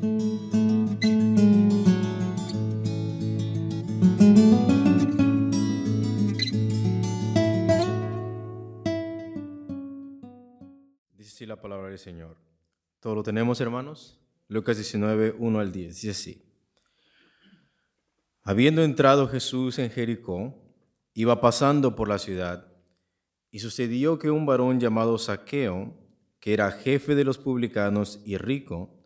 [0.00, 0.08] Dice
[11.18, 12.38] así la palabra del Señor.
[13.00, 14.18] ¿Todo lo tenemos, hermanos?
[14.48, 15.94] Lucas 19, 1 al 10.
[15.94, 16.42] Dice así.
[18.42, 20.54] Habiendo entrado Jesús en Jericó,
[21.12, 22.72] iba pasando por la ciudad,
[23.50, 25.94] y sucedió que un varón llamado Saqueo,
[26.38, 28.99] que era jefe de los publicanos y rico,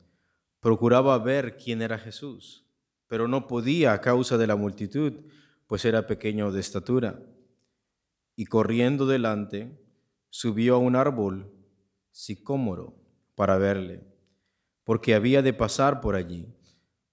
[0.65, 2.65] procuraba ver quién era Jesús,
[3.07, 5.13] pero no podía a causa de la multitud,
[5.67, 7.21] pues era pequeño de estatura.
[8.35, 9.79] Y corriendo delante,
[10.31, 11.53] subió a un árbol
[12.13, 12.97] sicómoro
[13.35, 14.05] para verle,
[14.85, 16.49] porque había de pasar por allí.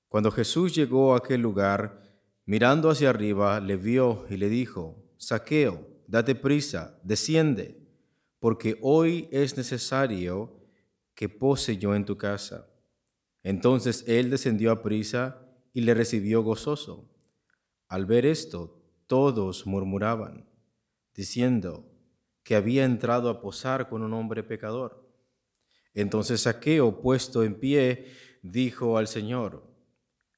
[0.08, 2.04] Cuando Jesús llegó a aquel lugar,
[2.46, 7.86] mirando hacia arriba, le vio y le dijo, Saqueo, date prisa, desciende,
[8.40, 10.58] porque hoy es necesario
[11.14, 12.71] que pose yo en tu casa.
[13.44, 15.42] Entonces él descendió a prisa
[15.74, 17.10] y le recibió gozoso.
[17.88, 20.48] Al ver esto, todos murmuraban,
[21.14, 21.86] diciendo
[22.44, 25.10] que había entrado a posar con un hombre pecador.
[25.94, 28.08] Entonces Saqueo, puesto en pie,
[28.42, 29.70] dijo al Señor,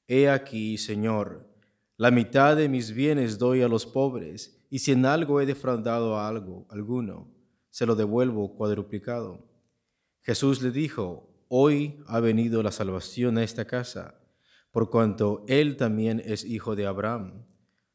[0.06, 1.48] He aquí, Señor,
[1.96, 6.16] la mitad de mis bienes doy a los pobres, y si en algo he defraudado
[6.16, 7.32] a algo, alguno,
[7.70, 9.48] se lo devuelvo cuadruplicado.
[10.22, 14.20] Jesús le dijo, Hoy ha venido la salvación a esta casa,
[14.70, 17.44] por cuanto él también es hijo de Abraham,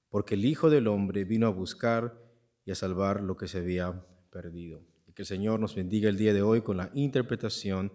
[0.09, 2.17] porque el Hijo del Hombre vino a buscar
[2.65, 4.83] y a salvar lo que se había perdido.
[5.07, 7.91] Y que el Señor nos bendiga el día de hoy con la interpretación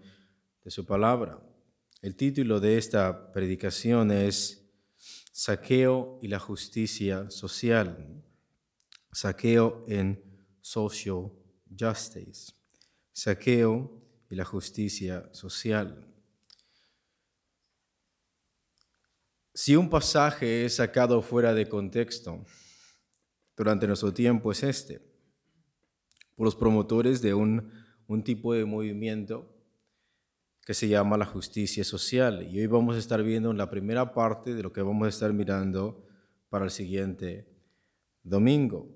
[0.63, 1.41] de su palabra.
[2.03, 4.71] El título de esta predicación es
[5.33, 8.23] Saqueo y la justicia social.
[9.13, 10.23] Saqueo en
[10.61, 11.31] social
[11.79, 12.53] justice.
[13.13, 16.07] Saqueo y la justicia social.
[19.53, 22.45] Si un pasaje es sacado fuera de contexto
[23.57, 25.01] durante nuestro tiempo es este,
[26.35, 27.71] por los promotores de un,
[28.07, 29.55] un tipo de movimiento
[30.65, 32.49] que se llama la justicia social.
[32.51, 35.33] Y hoy vamos a estar viendo la primera parte de lo que vamos a estar
[35.33, 36.05] mirando
[36.49, 37.47] para el siguiente
[38.23, 38.89] domingo.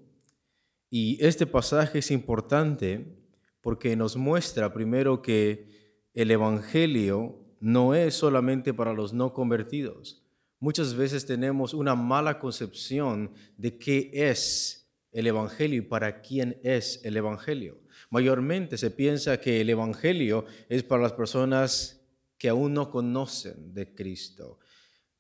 [0.91, 3.18] Y este pasaje es importante
[3.61, 10.25] porque nos muestra primero que el Evangelio no es solamente para los no convertidos.
[10.61, 17.01] Muchas veces tenemos una mala concepción de qué es el Evangelio y para quién es
[17.05, 17.81] el Evangelio.
[18.11, 22.01] Mayormente se piensa que el Evangelio es para las personas
[22.39, 24.61] que aún no conocen de Cristo,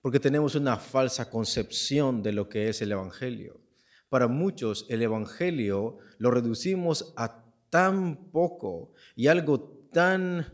[0.00, 3.60] porque tenemos una falsa concepción de lo que es el Evangelio.
[4.08, 9.60] Para muchos el Evangelio lo reducimos a tan poco y algo
[9.92, 10.46] tan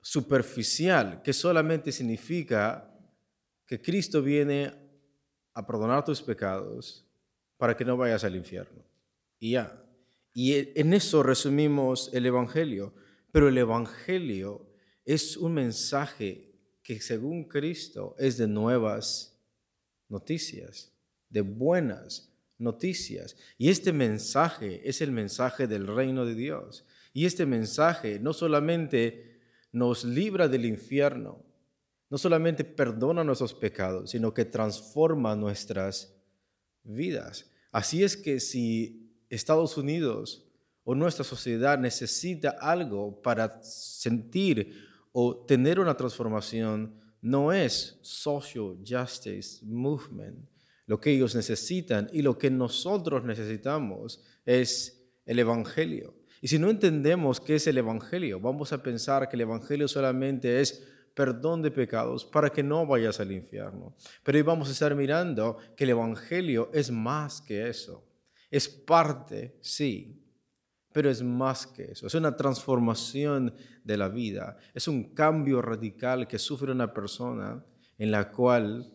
[0.00, 2.92] superficial que solamente significa
[3.66, 4.72] que Cristo viene
[5.54, 7.06] a perdonar tus pecados
[7.56, 8.82] para que no vayas al infierno.
[9.38, 9.84] Y ya.
[10.32, 12.94] Y en eso resumimos el Evangelio.
[13.32, 14.66] Pero el Evangelio
[15.04, 19.38] es un mensaje que según Cristo es de nuevas
[20.08, 20.92] noticias,
[21.28, 22.29] de buenas
[22.60, 23.36] noticias.
[23.58, 26.84] Y este mensaje es el mensaje del reino de Dios.
[27.12, 29.40] Y este mensaje no solamente
[29.72, 31.44] nos libra del infierno,
[32.08, 36.14] no solamente perdona nuestros pecados, sino que transforma nuestras
[36.82, 37.50] vidas.
[37.72, 40.44] Así es que si Estados Unidos
[40.84, 49.64] o nuestra sociedad necesita algo para sentir o tener una transformación, no es social justice
[49.64, 50.49] movement,
[50.90, 56.16] lo que ellos necesitan y lo que nosotros necesitamos es el Evangelio.
[56.42, 60.60] Y si no entendemos qué es el Evangelio, vamos a pensar que el Evangelio solamente
[60.60, 60.84] es
[61.14, 63.94] perdón de pecados para que no vayas al infierno.
[64.24, 68.04] Pero hoy vamos a estar mirando que el Evangelio es más que eso.
[68.50, 70.20] Es parte, sí,
[70.92, 72.08] pero es más que eso.
[72.08, 74.56] Es una transformación de la vida.
[74.74, 77.64] Es un cambio radical que sufre una persona
[77.96, 78.92] en la cual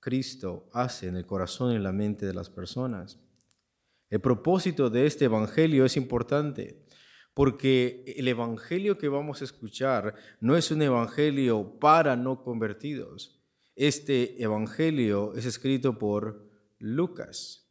[0.00, 3.20] Cristo hace en el corazón y en la mente de las personas.
[4.08, 6.82] El propósito de este Evangelio es importante
[7.34, 13.40] porque el Evangelio que vamos a escuchar no es un Evangelio para no convertidos.
[13.76, 17.70] Este Evangelio es escrito por Lucas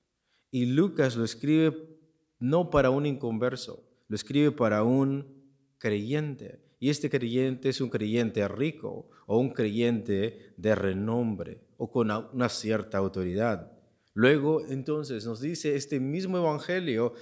[0.52, 2.00] y Lucas lo escribe
[2.40, 5.44] no para un inconverso, lo escribe para un
[5.78, 6.64] creyente.
[6.80, 12.50] Y este creyente es un creyente rico o un creyente de renombre o con una
[12.50, 13.72] cierta autoridad.
[14.14, 17.14] Luego, entonces, nos dice este mismo Evangelio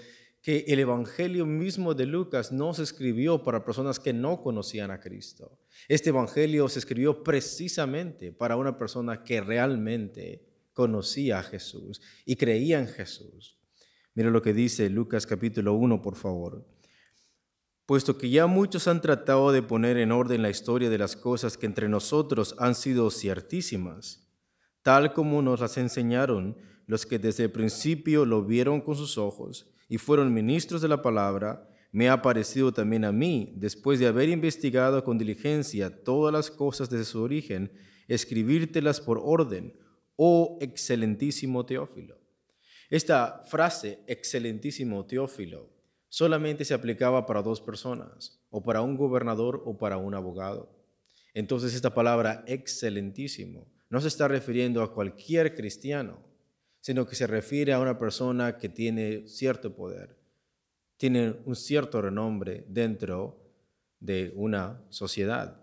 [0.41, 4.99] que el Evangelio mismo de Lucas no se escribió para personas que no conocían a
[4.99, 5.59] Cristo.
[5.87, 10.43] Este Evangelio se escribió precisamente para una persona que realmente
[10.73, 13.59] conocía a Jesús y creía en Jesús.
[14.15, 16.65] Mira lo que dice Lucas capítulo 1, por favor.
[17.85, 21.57] Puesto que ya muchos han tratado de poner en orden la historia de las cosas
[21.57, 24.26] que entre nosotros han sido ciertísimas,
[24.87, 26.55] tal como nos las enseñaron
[26.85, 31.01] los que desde el principio lo vieron con sus ojos y fueron ministros de la
[31.01, 36.49] palabra, me ha parecido también a mí, después de haber investigado con diligencia todas las
[36.49, 37.69] cosas desde su origen,
[38.07, 39.77] escribírtelas por orden,
[40.15, 42.17] oh excelentísimo Teófilo.
[42.89, 45.69] Esta frase, excelentísimo Teófilo,
[46.07, 50.73] solamente se aplicaba para dos personas, o para un gobernador o para un abogado.
[51.33, 56.19] Entonces esta palabra excelentísimo no se está refiriendo a cualquier cristiano,
[56.79, 60.17] sino que se refiere a una persona que tiene cierto poder,
[60.97, 63.39] tiene un cierto renombre dentro
[63.99, 65.61] de una sociedad.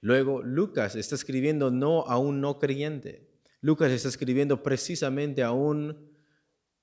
[0.00, 3.28] Luego, Lucas está escribiendo no a un no creyente,
[3.64, 6.12] Lucas está escribiendo precisamente a un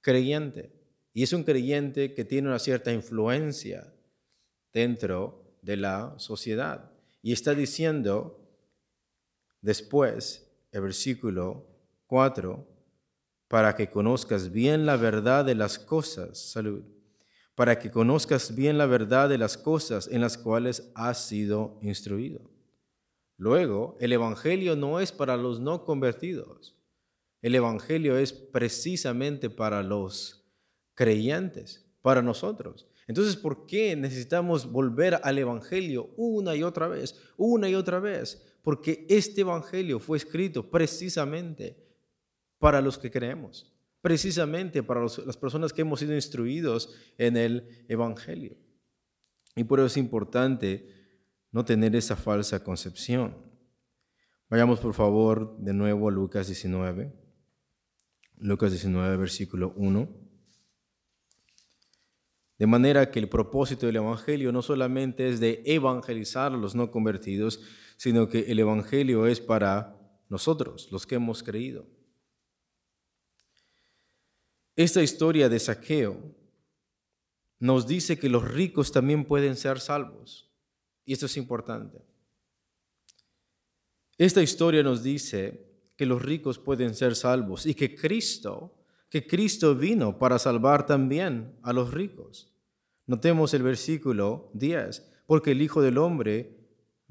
[0.01, 0.73] creyente.
[1.13, 3.93] Y es un creyente que tiene una cierta influencia
[4.73, 6.91] dentro de la sociedad.
[7.21, 8.49] Y está diciendo
[9.61, 11.67] después, el versículo
[12.07, 12.67] 4,
[13.47, 16.83] para que conozcas bien la verdad de las cosas, salud,
[17.55, 22.49] para que conozcas bien la verdad de las cosas en las cuales has sido instruido.
[23.37, 26.77] Luego, el Evangelio no es para los no convertidos.
[27.41, 30.45] El Evangelio es precisamente para los
[30.93, 32.87] creyentes, para nosotros.
[33.07, 38.50] Entonces, ¿por qué necesitamos volver al Evangelio una y otra vez, una y otra vez?
[38.61, 41.77] Porque este Evangelio fue escrito precisamente
[42.59, 48.55] para los que creemos, precisamente para las personas que hemos sido instruidos en el Evangelio.
[49.55, 50.87] Y por eso es importante
[51.51, 53.35] no tener esa falsa concepción.
[54.49, 57.13] Vayamos por favor de nuevo a Lucas 19,
[58.37, 60.09] Lucas 19, versículo 1.
[62.57, 66.91] De manera que el propósito del Evangelio no solamente es de evangelizar a los no
[66.91, 67.59] convertidos,
[68.01, 69.95] sino que el Evangelio es para
[70.27, 71.85] nosotros, los que hemos creído.
[74.75, 76.19] Esta historia de saqueo
[77.59, 80.51] nos dice que los ricos también pueden ser salvos.
[81.05, 81.99] Y esto es importante.
[84.17, 89.75] Esta historia nos dice que los ricos pueden ser salvos y que Cristo, que Cristo
[89.75, 92.51] vino para salvar también a los ricos.
[93.05, 96.60] Notemos el versículo 10, porque el Hijo del Hombre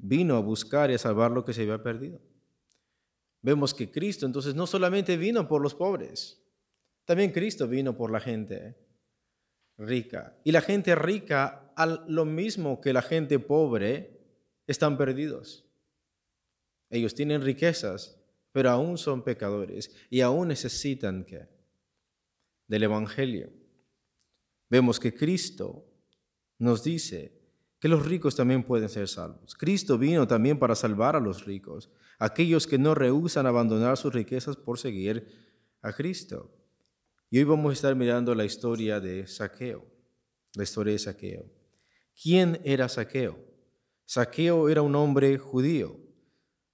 [0.01, 2.19] vino a buscar y a salvar lo que se había perdido.
[3.41, 6.41] Vemos que Cristo entonces no solamente vino por los pobres,
[7.05, 8.77] también Cristo vino por la gente
[9.77, 10.37] rica.
[10.43, 14.19] Y la gente rica, al lo mismo que la gente pobre,
[14.67, 15.65] están perdidos.
[16.89, 18.21] Ellos tienen riquezas,
[18.51, 21.47] pero aún son pecadores y aún necesitan que
[22.67, 23.51] del evangelio.
[24.69, 25.85] Vemos que Cristo
[26.59, 27.40] nos dice
[27.81, 29.55] que los ricos también pueden ser salvos.
[29.55, 31.89] Cristo vino también para salvar a los ricos,
[32.19, 35.27] aquellos que no rehusan abandonar sus riquezas por seguir
[35.81, 36.51] a Cristo.
[37.31, 39.83] Y hoy vamos a estar mirando la historia de Saqueo,
[40.53, 41.45] la historia de Saqueo.
[42.21, 43.39] ¿Quién era Saqueo?
[44.05, 45.97] Saqueo era un hombre judío.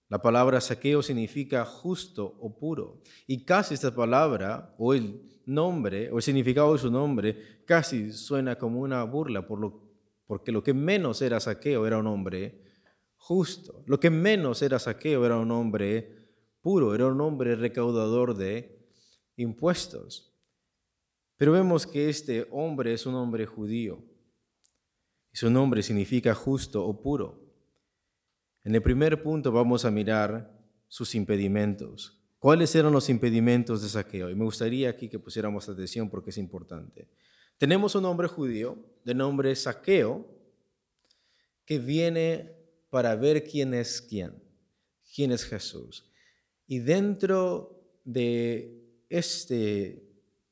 [0.09, 3.01] La palabra saqueo significa justo o puro.
[3.27, 8.57] Y casi esta palabra, o el nombre, o el significado de su nombre, casi suena
[8.57, 9.87] como una burla, por lo,
[10.27, 12.62] porque lo que menos era saqueo era un hombre
[13.15, 13.84] justo.
[13.88, 16.29] Lo que menos era saqueo era un hombre
[16.62, 18.77] puro, era un hombre recaudador de
[19.38, 20.38] impuestos.
[21.38, 24.03] Pero vemos que este hombre es un hombre judío.
[25.31, 27.48] Y su nombre significa justo o puro.
[28.63, 30.53] En el primer punto vamos a mirar
[30.89, 32.22] sus impedimentos.
[32.39, 34.29] ¿Cuáles eran los impedimentos de saqueo?
[34.29, 37.07] Y me gustaría aquí que pusiéramos atención porque es importante.
[37.57, 40.27] Tenemos un hombre judío de nombre Saqueo
[41.65, 42.55] que viene
[42.89, 44.41] para ver quién es quién,
[45.13, 46.09] quién es Jesús.
[46.67, 50.03] Y dentro de este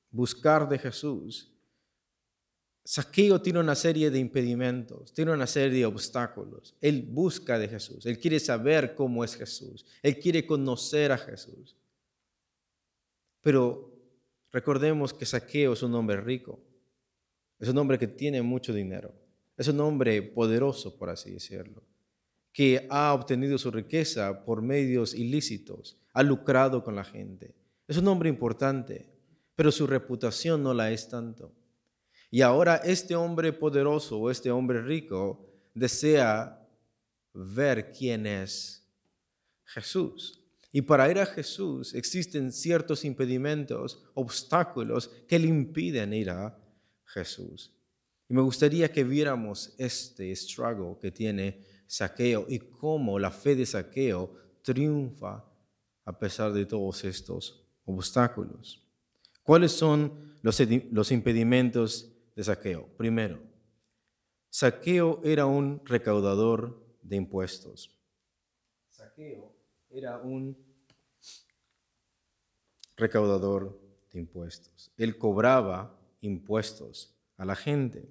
[0.09, 1.51] buscar de Jesús,
[2.83, 6.75] Saqueo tiene una serie de impedimentos, tiene una serie de obstáculos.
[6.79, 11.75] Él busca de Jesús, él quiere saber cómo es Jesús, él quiere conocer a Jesús.
[13.41, 13.91] Pero
[14.51, 16.59] recordemos que Saqueo es un hombre rico,
[17.59, 19.13] es un hombre que tiene mucho dinero,
[19.57, 21.83] es un hombre poderoso, por así decirlo,
[22.51, 27.53] que ha obtenido su riqueza por medios ilícitos, ha lucrado con la gente.
[27.87, 29.09] Es un hombre importante,
[29.55, 31.53] pero su reputación no la es tanto.
[32.31, 36.65] Y ahora este hombre poderoso o este hombre rico desea
[37.33, 38.85] ver quién es
[39.65, 40.41] Jesús.
[40.71, 46.57] Y para ir a Jesús existen ciertos impedimentos, obstáculos que le impiden ir a
[47.05, 47.73] Jesús.
[48.27, 53.65] Y me gustaría que viéramos este struggle que tiene Saqueo y cómo la fe de
[53.65, 54.33] Saqueo
[54.63, 55.45] triunfa
[56.05, 58.83] a pesar de todos estos obstáculos.
[59.43, 62.87] ¿Cuáles son los, impedimentos de Saqueo?
[62.97, 63.39] Primero,
[64.49, 67.95] Saqueo era un recaudador de impuestos.
[68.89, 69.55] Saqueo
[69.89, 70.57] era un
[72.97, 73.79] recaudador
[74.11, 74.91] de impuestos.
[74.97, 78.09] Él cobraba impuestos a la gente.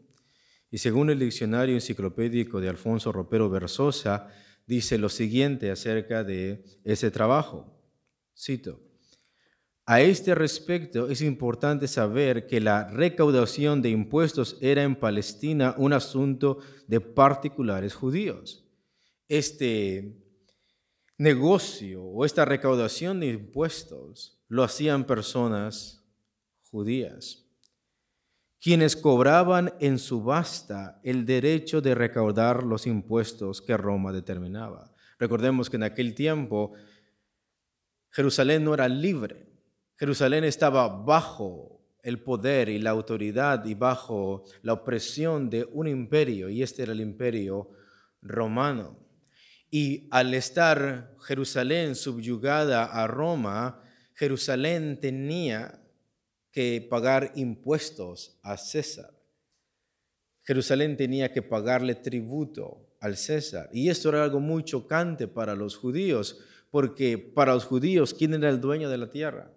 [0.71, 4.29] Y según el diccionario enciclopédico de Alfonso Ropero Versosa,
[4.67, 7.79] dice lo siguiente acerca de ese trabajo.
[8.37, 8.81] Cito,
[9.87, 15.93] a este respecto es importante saber que la recaudación de impuestos era en Palestina un
[15.93, 18.65] asunto de particulares judíos.
[19.29, 20.25] Este
[21.19, 26.03] negocio o esta recaudación de impuestos lo hacían personas
[26.71, 27.44] judías,
[28.65, 34.91] quienes cobraban en subasta el derecho de recaudar los impuestos que Roma determinaba.
[35.19, 36.73] Recordemos que en aquel tiempo
[38.11, 39.53] Jerusalén no era libre,
[39.99, 46.49] Jerusalén estaba bajo el poder y la autoridad y bajo la opresión de un imperio,
[46.49, 47.69] y este era el imperio
[48.23, 48.99] romano.
[49.71, 53.83] Y al estar Jerusalén subyugada a Roma,
[54.15, 55.84] Jerusalén tenía
[56.55, 59.13] que pagar impuestos a César.
[60.45, 63.69] Jerusalén tenía que pagarle tributo al César.
[63.73, 66.39] Y esto era algo muy chocante para los judíos,
[66.71, 69.51] porque para los judíos, ¿quién era el dueño de la tierra?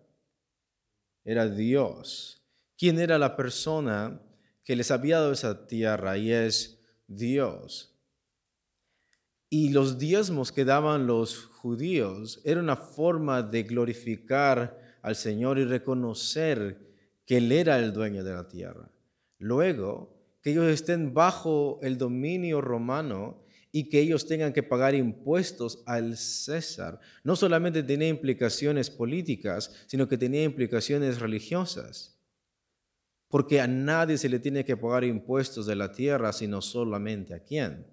[1.24, 2.42] Era Dios.
[2.75, 4.20] ¿Quién era la persona
[4.63, 6.18] que les había dado esa tierra?
[6.18, 7.96] Y es Dios.
[9.51, 15.63] Y los diezmos que daban los judíos era una forma de glorificar al Señor y
[15.63, 16.87] reconocer
[17.27, 18.89] que Él era el dueño de la tierra.
[19.38, 25.84] Luego, que ellos estén bajo el dominio romano y que ellos tengan que pagar impuestos
[25.86, 32.19] al César, no solamente tenía implicaciones políticas, sino que tenía implicaciones religiosas.
[33.27, 37.43] Porque a nadie se le tiene que pagar impuestos de la tierra, sino solamente a
[37.43, 37.86] quién?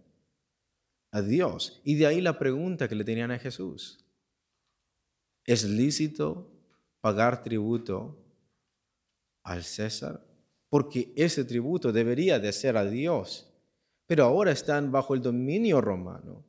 [1.14, 1.80] a Dios.
[1.84, 4.04] Y de ahí la pregunta que le tenían a Jesús.
[5.44, 6.50] ¿Es lícito
[7.00, 8.23] pagar tributo
[9.44, 10.20] al César?
[10.68, 13.48] Porque ese tributo debería de ser a Dios.
[14.06, 16.44] Pero ahora están bajo el dominio romano.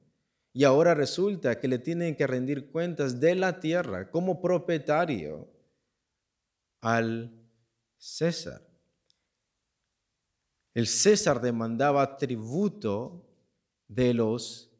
[0.51, 5.47] Y ahora resulta que le tienen que rendir cuentas de la tierra como propietario
[6.81, 7.31] al
[7.97, 8.61] César.
[10.73, 13.25] El César demandaba tributo
[13.87, 14.71] de los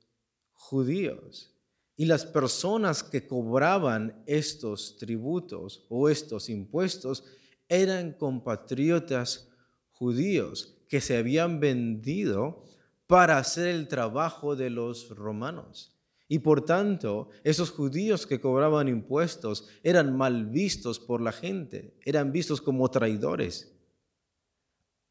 [0.54, 1.52] judíos.
[1.98, 7.24] Y las personas que cobraban estos tributos o estos impuestos
[7.70, 9.50] eran compatriotas
[9.92, 12.64] judíos que se habían vendido
[13.08, 15.98] para hacer el trabajo de los romanos.
[16.28, 22.32] Y por tanto, esos judíos que cobraban impuestos eran mal vistos por la gente, eran
[22.32, 23.76] vistos como traidores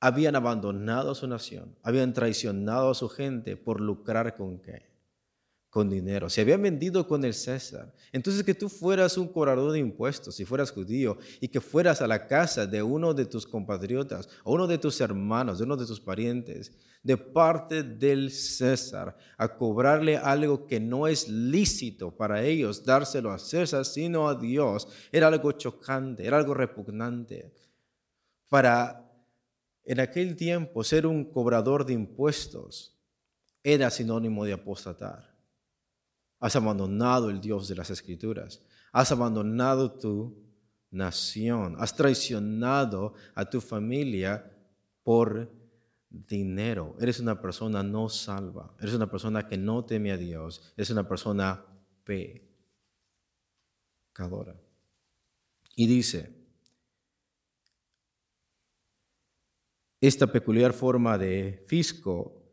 [0.04, 4.93] habían abandonado a su nación, habían traicionado a su gente por lucrar con qué?
[5.75, 6.31] Con dinero.
[6.31, 7.93] Se habían vendido con el César.
[8.12, 12.07] Entonces que tú fueras un cobrador de impuestos, si fueras judío, y que fueras a
[12.07, 15.85] la casa de uno de tus compatriotas, o uno de tus hermanos, de uno de
[15.85, 16.71] tus parientes,
[17.02, 23.40] de parte del César, a cobrarle algo que no es lícito para ellos dárselo a
[23.40, 27.52] César, sino a Dios, era algo chocante, era algo repugnante.
[28.49, 29.11] Para
[29.85, 32.97] en aquel tiempo, ser un cobrador de impuestos
[33.64, 35.34] era sinónimo de apostatar.
[36.44, 38.60] Has abandonado el Dios de las Escrituras.
[38.92, 40.36] Has abandonado tu
[40.90, 41.74] nación.
[41.78, 44.54] Has traicionado a tu familia
[45.02, 45.50] por
[46.10, 46.96] dinero.
[47.00, 48.76] Eres una persona no salva.
[48.78, 50.60] Eres una persona que no teme a Dios.
[50.76, 51.64] Eres una persona
[54.12, 54.54] pecadora.
[55.76, 56.44] Y dice,
[59.98, 62.43] Esta peculiar forma de fisco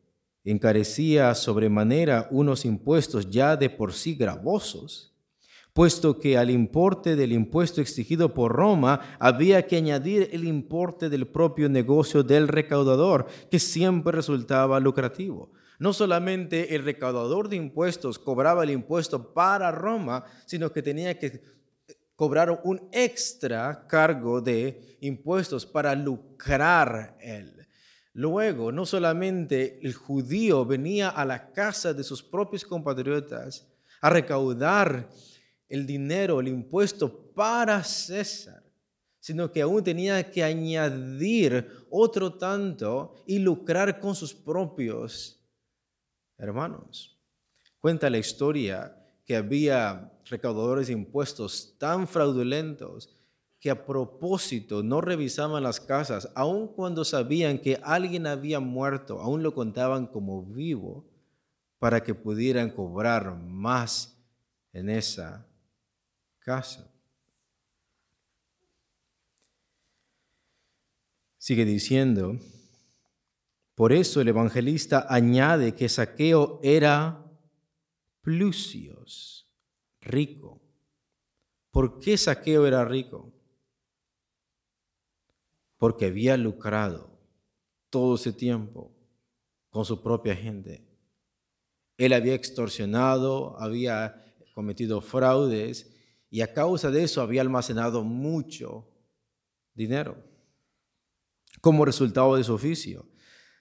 [0.44, 5.14] encarecía sobremanera unos impuestos ya de por sí gravosos,
[5.74, 11.28] puesto que al importe del impuesto exigido por Roma había que añadir el importe del
[11.28, 15.52] propio negocio del recaudador, que siempre resultaba lucrativo.
[15.80, 21.42] No solamente el recaudador de impuestos cobraba el impuesto para Roma, sino que tenía que
[22.16, 27.61] cobraron un extra cargo de impuestos para lucrar él.
[28.14, 33.68] Luego, no solamente el judío venía a la casa de sus propios compatriotas
[34.02, 35.10] a recaudar
[35.70, 38.64] el dinero, el impuesto para César,
[39.20, 45.40] sino que aún tenía que añadir otro tanto y lucrar con sus propios
[46.38, 47.18] hermanos.
[47.80, 53.16] Cuenta la historia que había recaudadores de impuestos tan fraudulentos
[53.62, 59.44] que a propósito no revisaban las casas, aun cuando sabían que alguien había muerto, aún
[59.44, 61.06] lo contaban como vivo
[61.78, 64.18] para que pudieran cobrar más
[64.74, 65.46] en esa
[66.40, 66.92] casa.
[71.38, 72.40] Sigue diciendo,
[73.76, 77.24] por eso el evangelista añade que Saqueo era
[78.22, 79.48] plusios,
[80.02, 80.60] rico.
[81.70, 83.31] ¿Por qué Saqueo era rico?
[85.82, 87.10] Porque había lucrado
[87.90, 88.96] todo ese tiempo
[89.72, 90.88] con su propia gente.
[91.98, 95.92] Él había extorsionado, había cometido fraudes
[96.30, 98.88] y a causa de eso había almacenado mucho
[99.74, 100.24] dinero
[101.62, 103.10] como resultado de su oficio.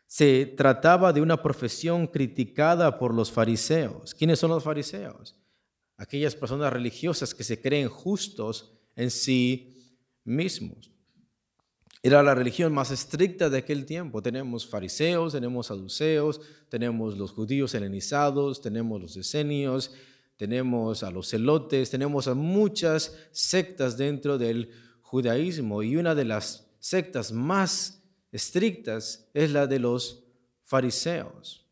[0.07, 4.15] Se trataba de una profesión criticada por los fariseos.
[4.15, 5.39] ¿Quiénes son los fariseos?
[5.97, 10.90] Aquellas personas religiosas que se creen justos en sí mismos.
[12.03, 14.23] Era la religión más estricta de aquel tiempo.
[14.23, 16.41] Tenemos fariseos, tenemos saduceos,
[16.71, 19.93] tenemos los judíos helenizados, tenemos los esenios,
[20.37, 24.71] tenemos a los celotes, tenemos a muchas sectas dentro del
[25.03, 28.03] judaísmo y una de las sectas más
[28.33, 30.25] estrictas es la de los
[30.63, 31.67] fariseos.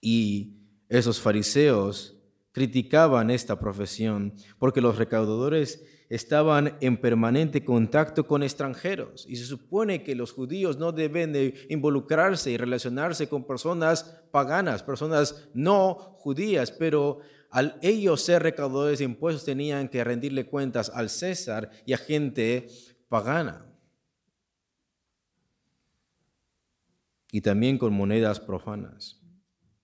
[0.00, 2.16] Y esos fariseos
[2.52, 10.02] criticaban esta profesión porque los recaudadores estaban en permanente contacto con extranjeros y se supone
[10.02, 16.70] que los judíos no deben de involucrarse y relacionarse con personas paganas, personas no judías,
[16.70, 17.20] pero
[17.50, 22.68] al ellos ser recaudadores de impuestos tenían que rendirle cuentas al César y a gente
[23.08, 23.66] pagana.
[27.32, 29.20] Y también con monedas profanas.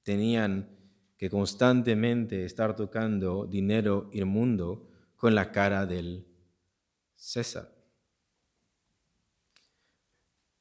[0.04, 0.70] Tenían
[1.16, 4.91] que constantemente estar tocando dinero inmundo
[5.22, 6.26] con la cara del
[7.14, 7.72] César.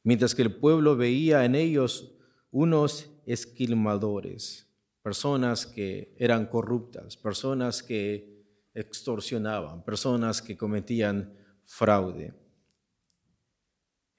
[0.03, 2.13] Mientras que el pueblo veía en ellos
[2.51, 4.71] unos esquilmadores,
[5.01, 8.45] personas que eran corruptas, personas que
[8.75, 12.31] extorsionaban, personas que cometían fraude.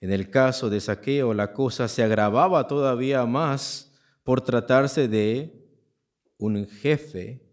[0.00, 5.70] En el caso de saqueo, la cosa se agravaba todavía más por tratarse de
[6.36, 7.48] un jefe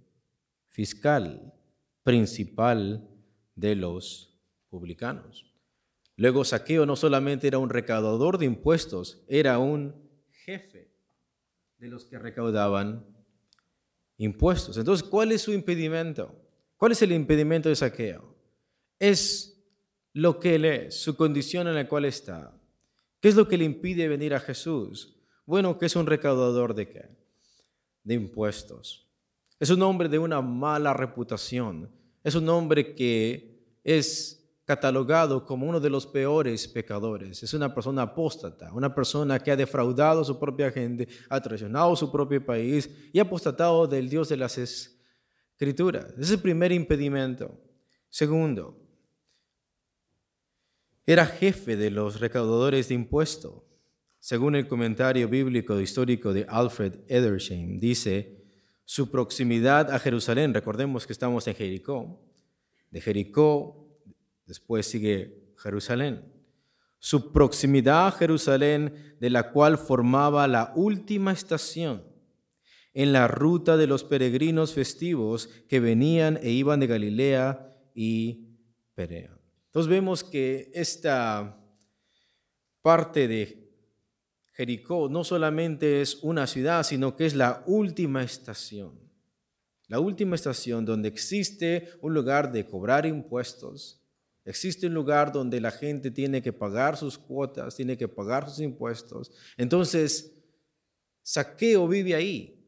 [0.69, 1.53] fiscal
[2.03, 3.07] principal
[3.55, 5.45] de los publicanos.
[6.15, 9.95] Luego Saqueo no solamente era un recaudador de impuestos, era un
[10.45, 10.91] jefe
[11.77, 13.05] de los que recaudaban
[14.17, 14.77] impuestos.
[14.77, 16.35] Entonces, ¿cuál es su impedimento?
[16.77, 18.35] ¿Cuál es el impedimento de Saqueo?
[18.99, 19.61] Es
[20.13, 22.53] lo que él es, su condición en la cual está.
[23.21, 25.15] ¿Qué es lo que le impide venir a Jesús?
[25.45, 27.09] Bueno, que es un recaudador de qué?
[28.03, 29.08] De impuestos.
[29.59, 31.89] Es un hombre de una mala reputación
[32.23, 37.41] es un hombre que es catalogado como uno de los peores pecadores.
[37.41, 41.93] Es una persona apóstata, una persona que ha defraudado a su propia gente, ha traicionado
[41.93, 46.05] a su propio país y ha apostatado del Dios de las Escrituras.
[46.11, 47.59] Ese es el primer impedimento.
[48.09, 48.77] Segundo,
[51.05, 53.63] era jefe de los recaudadores de impuestos.
[54.19, 58.38] Según el comentario bíblico histórico de Alfred Edersheim, dice,
[58.89, 62.19] su proximidad a Jerusalén, recordemos que estamos en Jericó,
[62.89, 63.87] de Jericó,
[64.47, 66.25] después sigue Jerusalén.
[66.97, 72.03] Su proximidad a Jerusalén, de la cual formaba la última estación
[72.95, 78.57] en la ruta de los peregrinos festivos que venían e iban de Galilea y
[78.95, 79.37] Perea.
[79.67, 81.63] Entonces vemos que esta
[82.81, 83.58] parte de
[84.59, 88.91] Jericó no solamente es una ciudad, sino que es la última estación.
[89.87, 94.03] La última estación donde existe un lugar de cobrar impuestos,
[94.43, 98.59] existe un lugar donde la gente tiene que pagar sus cuotas, tiene que pagar sus
[98.59, 99.31] impuestos.
[99.55, 100.33] Entonces,
[101.23, 102.61] Saqueo vive ahí,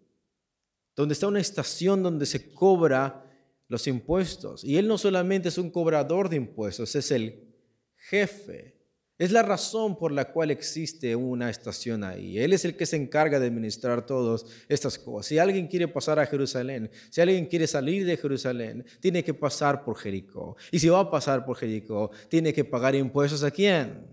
[0.96, 3.30] donde está una estación donde se cobra
[3.68, 4.64] los impuestos.
[4.64, 7.54] Y él no solamente es un cobrador de impuestos, es el
[7.98, 8.81] jefe
[9.22, 12.40] es la razón por la cual existe una estación ahí.
[12.40, 15.28] Él es el que se encarga de administrar todas estas cosas.
[15.28, 19.84] Si alguien quiere pasar a Jerusalén, si alguien quiere salir de Jerusalén, tiene que pasar
[19.84, 20.56] por Jericó.
[20.72, 24.08] Y si va a pasar por Jericó, tiene que pagar impuestos a quién?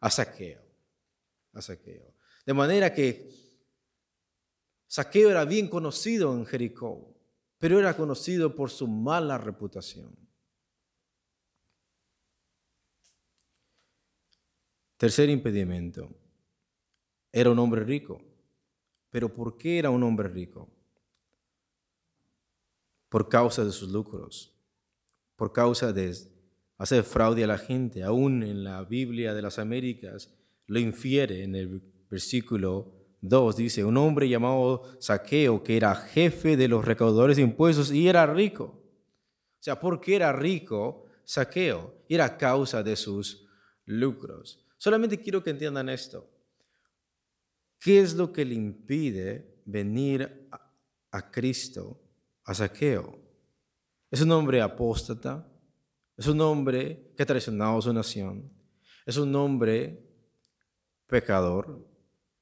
[0.00, 0.62] A Saqueo.
[1.52, 2.14] a Saqueo.
[2.46, 3.28] De manera que
[4.86, 7.14] Saqueo era bien conocido en Jericó,
[7.58, 10.16] pero era conocido por su mala reputación.
[14.96, 16.08] Tercer impedimento.
[17.32, 18.22] Era un hombre rico.
[19.10, 20.68] Pero ¿por qué era un hombre rico?
[23.08, 24.54] Por causa de sus lucros,
[25.36, 26.14] por causa de
[26.78, 28.02] hacer fraude a la gente.
[28.02, 30.34] Aún en la Biblia de las Américas
[30.66, 33.56] lo infiere en el versículo 2.
[33.56, 38.26] Dice, un hombre llamado Saqueo, que era jefe de los recaudadores de impuestos y era
[38.26, 38.64] rico.
[38.64, 41.94] O sea, ¿por qué era rico Saqueo?
[42.08, 43.46] Era causa de sus
[43.84, 44.65] lucros.
[44.76, 46.28] Solamente quiero que entiendan esto.
[47.78, 50.48] ¿Qué es lo que le impide venir
[51.10, 52.00] a, Cristo,
[52.44, 53.18] a Saqueo?
[54.10, 55.46] Es un hombre apóstata,
[56.16, 58.50] es un hombre que ha traicionado a su nación,
[59.04, 60.02] es un hombre
[61.06, 61.86] pecador,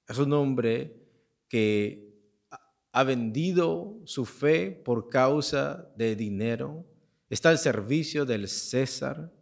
[0.08, 0.96] es un hombre
[1.48, 2.04] que
[2.92, 6.86] ha vendido su fe por causa de dinero,
[7.28, 9.32] está al servicio del César,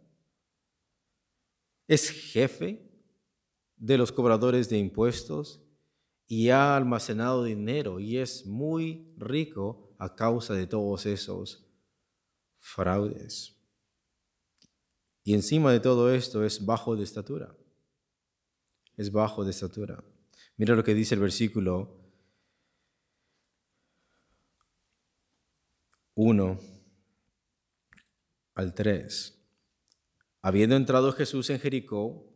[1.93, 2.89] es jefe
[3.77, 5.61] de los cobradores de impuestos
[6.27, 11.69] y ha almacenado dinero y es muy rico a causa de todos esos
[12.59, 13.55] fraudes.
[15.23, 17.55] Y encima de todo esto es bajo de estatura.
[18.97, 20.03] Es bajo de estatura.
[20.57, 21.99] Mira lo que dice el versículo
[26.15, 26.59] 1
[28.55, 29.42] al 3.
[30.45, 32.29] Habiendo entrado Jesús en Jericó,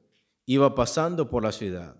[0.46, 1.98] iba pasando por la ciudad.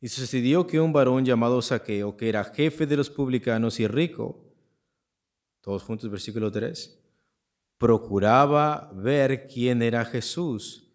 [0.00, 4.44] Y sucedió que un varón llamado Saqueo, que era jefe de los publicanos y rico,
[5.60, 6.98] todos juntos, versículo 3,
[7.78, 10.92] procuraba ver quién era Jesús,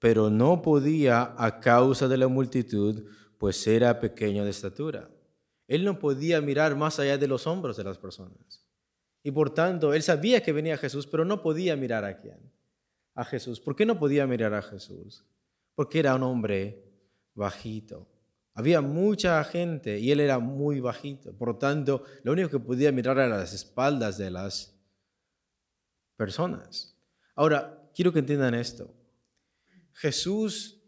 [0.00, 3.04] pero no podía a causa de la multitud,
[3.38, 5.10] pues era pequeño de estatura.
[5.68, 8.66] Él no podía mirar más allá de los hombros de las personas.
[9.22, 12.50] Y por tanto, él sabía que venía Jesús, pero no podía mirar a quién.
[13.14, 13.60] A Jesús.
[13.60, 15.24] ¿Por qué no podía mirar a Jesús?
[15.74, 16.82] Porque era un hombre
[17.34, 18.08] bajito.
[18.54, 21.32] Había mucha gente y él era muy bajito.
[21.36, 24.74] Por tanto, lo único que podía mirar era las espaldas de las
[26.16, 26.96] personas.
[27.34, 28.94] Ahora, quiero que entiendan esto.
[29.92, 30.82] Jesús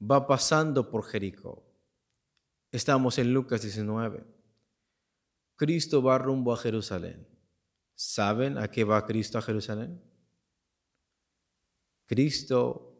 [0.00, 1.62] va pasando por Jericó.
[2.72, 4.24] Estamos en Lucas 19.
[5.56, 7.26] Cristo va rumbo a Jerusalén.
[7.94, 10.00] ¿Saben a qué va Cristo a Jerusalén?
[12.10, 12.92] Cristo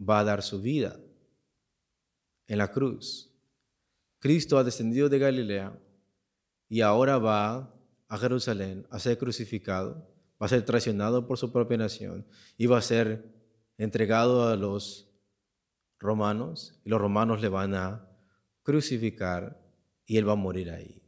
[0.00, 0.98] va a dar su vida
[2.46, 3.30] en la cruz.
[4.20, 5.78] Cristo ha descendido de Galilea
[6.66, 7.74] y ahora va
[8.08, 10.08] a Jerusalén a ser crucificado,
[10.40, 13.22] va a ser traicionado por su propia nación y va a ser
[13.76, 15.10] entregado a los
[15.98, 18.08] romanos y los romanos le van a
[18.62, 19.60] crucificar
[20.06, 21.02] y él va a morir ahí.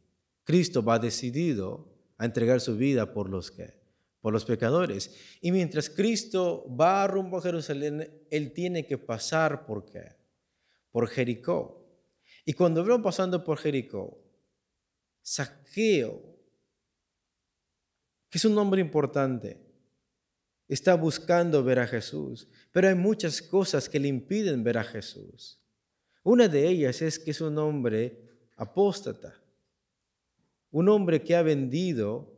[0.44, 3.79] Cristo va decidido a entregar su vida por los que
[4.20, 5.14] por los pecadores.
[5.40, 10.16] Y mientras Cristo va rumbo a Jerusalén, él tiene que pasar por qué?
[10.90, 11.80] Por Jericó.
[12.44, 14.18] Y cuando veo pasando por Jericó,
[15.22, 16.22] Saqueo,
[18.28, 19.60] que es un nombre importante,
[20.68, 25.60] está buscando ver a Jesús, pero hay muchas cosas que le impiden ver a Jesús.
[26.22, 29.42] Una de ellas es que es un hombre apóstata,
[30.70, 32.32] un hombre que ha vendido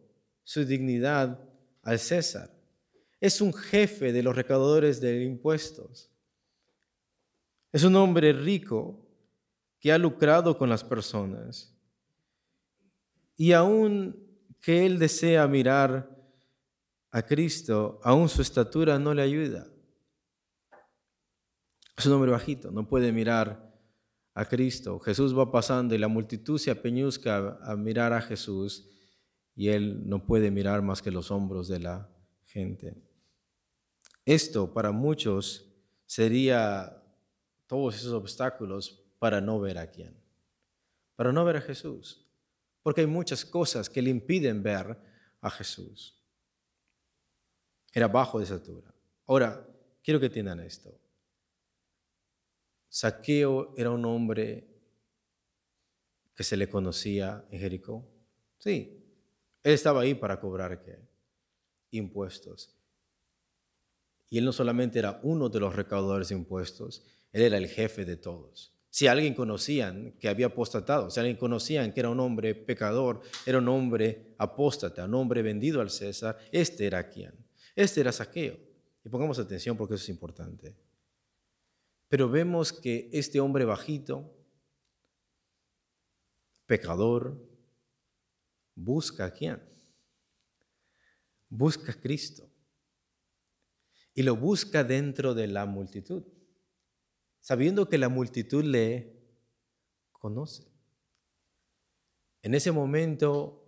[0.44, 1.51] su dignidad
[1.82, 2.50] al César.
[3.20, 6.10] Es un jefe de los recaudadores de impuestos.
[7.70, 9.06] Es un hombre rico
[9.78, 11.74] que ha lucrado con las personas.
[13.36, 14.16] Y aún
[14.60, 16.08] que él desea mirar
[17.10, 19.66] a Cristo, aún su estatura no le ayuda.
[21.96, 23.72] Es un hombre bajito, no puede mirar
[24.34, 24.98] a Cristo.
[25.00, 28.88] Jesús va pasando y la multitud se apeñuzca a mirar a Jesús
[29.54, 32.08] y él no puede mirar más que los hombros de la
[32.44, 32.96] gente.
[34.24, 35.68] Esto para muchos
[36.06, 37.02] sería
[37.66, 40.16] todos esos obstáculos para no ver a quién,
[41.16, 42.26] para no ver a Jesús,
[42.82, 44.98] porque hay muchas cosas que le impiden ver
[45.40, 46.18] a Jesús.
[47.92, 48.92] Era bajo de estatura.
[49.26, 49.66] Ahora,
[50.02, 50.98] quiero que entiendan esto.
[52.88, 54.68] Saqueo era un hombre
[56.34, 58.06] que se le conocía en Jericó.
[58.58, 59.01] Sí,
[59.62, 60.82] él estaba ahí para cobrar
[61.90, 62.74] impuestos.
[64.28, 68.04] Y él no solamente era uno de los recaudadores de impuestos, él era el jefe
[68.04, 68.72] de todos.
[68.88, 73.58] Si alguien conocían que había apostatado, si alguien conocían que era un hombre pecador, era
[73.58, 77.32] un hombre apóstata, un hombre vendido al César, este era quien.
[77.74, 78.58] Este era Saqueo.
[79.04, 80.76] Y pongamos atención porque eso es importante.
[82.08, 84.30] Pero vemos que este hombre bajito,
[86.66, 87.51] pecador,
[88.74, 89.62] busca a quién?
[91.48, 92.48] Busca a Cristo.
[94.14, 96.24] Y lo busca dentro de la multitud,
[97.40, 99.22] sabiendo que la multitud le
[100.12, 100.70] conoce.
[102.42, 103.64] En ese momento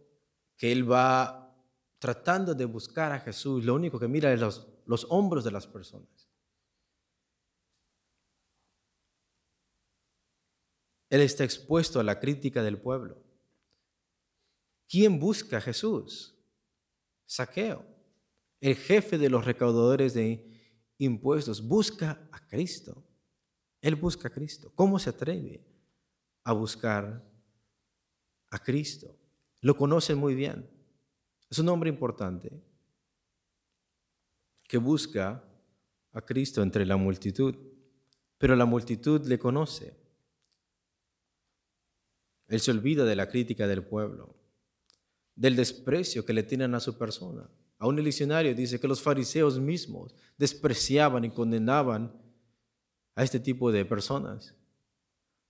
[0.57, 1.57] que él va
[1.99, 5.67] tratando de buscar a Jesús, lo único que mira es los, los hombros de las
[5.67, 6.29] personas.
[11.09, 13.23] Él está expuesto a la crítica del pueblo.
[14.95, 16.39] ¿Quién busca a Jesús?
[17.27, 17.85] Saqueo,
[18.61, 20.49] el jefe de los recaudadores de
[20.99, 23.05] impuestos, busca a Cristo.
[23.81, 24.71] Él busca a Cristo.
[24.77, 25.67] ¿Cómo se atreve
[26.45, 27.29] a buscar
[28.51, 29.19] a Cristo?
[29.63, 30.71] Lo conoce muy bien.
[31.51, 32.63] Es un hombre importante
[34.69, 35.43] que busca
[36.13, 37.57] a Cristo entre la multitud,
[38.39, 39.99] pero la multitud le conoce.
[42.47, 44.44] Él se olvida de la crítica del pueblo,
[45.35, 47.49] del desprecio que le tienen a su persona.
[47.79, 52.13] Aún el diccionario dice que los fariseos mismos despreciaban y condenaban
[53.15, 54.55] a este tipo de personas.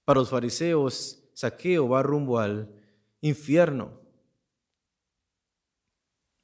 [0.05, 2.69] Para los fariseos, Saqueo va rumbo al
[3.21, 4.01] infierno.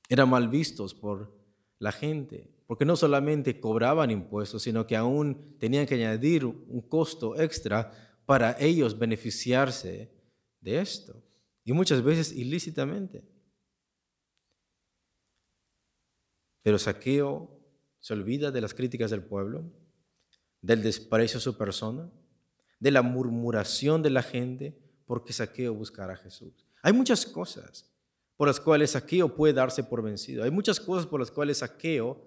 [0.09, 1.33] Eran mal vistos por
[1.79, 7.41] la gente, porque no solamente cobraban impuestos, sino que aún tenían que añadir un costo
[7.41, 7.93] extra
[8.27, 10.11] para ellos beneficiarse
[10.61, 11.23] de esto,
[11.65, 13.25] y muchas veces ilícitamente.
[16.63, 17.51] Pero Saqueo
[18.01, 19.65] se olvida de las críticas del pueblo,
[20.63, 22.11] del desprecio a su persona,
[22.79, 26.67] de la murmuración de la gente, porque Saqueo buscará a Jesús.
[26.83, 27.91] Hay muchas cosas
[28.37, 30.45] por las cuales Saqueo puede darse por vencido.
[30.45, 32.25] Hay muchas cosas por las cuales Saqueo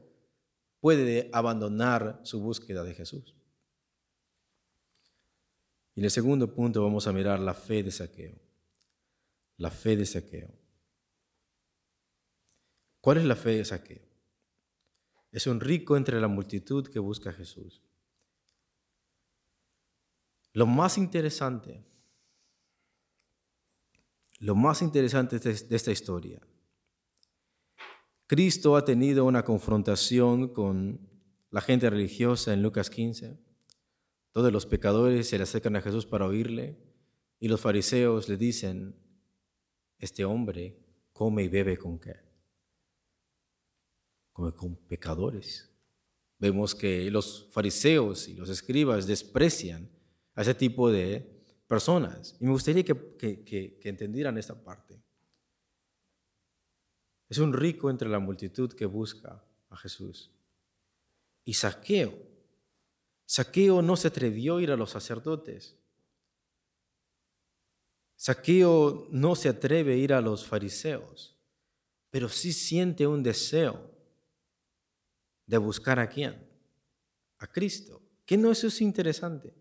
[0.80, 3.36] puede abandonar su búsqueda de Jesús.
[5.96, 8.36] Y en el segundo punto vamos a mirar la fe de Saqueo.
[9.58, 10.50] La fe de Saqueo.
[13.02, 14.12] ¿Cuál es la fe de Saqueo?
[15.34, 17.82] Es un rico entre la multitud que busca a Jesús.
[20.54, 21.84] Lo más interesante,
[24.39, 26.39] lo más interesante de esta historia,
[28.28, 31.10] Cristo ha tenido una confrontación con
[31.50, 33.43] la gente religiosa en Lucas 15
[34.34, 36.76] todos los pecadores se le acercan a Jesús para oírle
[37.39, 38.96] y los fariseos le dicen,
[40.00, 40.76] este hombre
[41.13, 42.15] come y bebe con qué?
[44.34, 45.69] Come con pecadores.
[46.38, 49.89] Vemos que los fariseos y los escribas desprecian
[50.36, 52.36] a ese tipo de personas.
[52.41, 55.02] Y me gustaría que, que entendieran esta parte.
[57.30, 60.32] Es un rico entre la multitud que busca a Jesús.
[61.46, 62.34] Y Saqueo
[63.26, 65.76] Saqueo no se atrevió a ir a los sacerdotes.
[68.15, 71.36] Saqueo no se atreve a ir a los fariseos,
[72.10, 73.91] pero sí siente un deseo
[75.46, 76.50] de buscar a quién?
[77.40, 78.02] A Cristo.
[78.26, 79.54] ¿Qué no eso es interesante?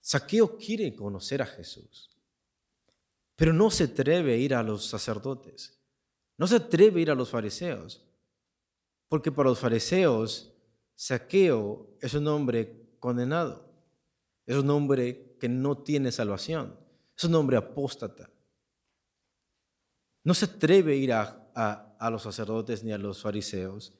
[0.00, 2.10] Saqueo quiere conocer a Jesús,
[3.36, 5.80] pero no se atreve a ir a los sacerdotes,
[6.36, 8.04] no se atreve a ir a los fariseos,
[9.08, 10.52] porque para los fariseos
[10.94, 13.72] Saqueo es un hombre condenado,
[14.46, 16.78] es un hombre que no tiene salvación,
[17.16, 18.30] es un hombre apóstata.
[20.22, 23.92] No se atreve a ir a, los sacerdotes ni a los fariseos,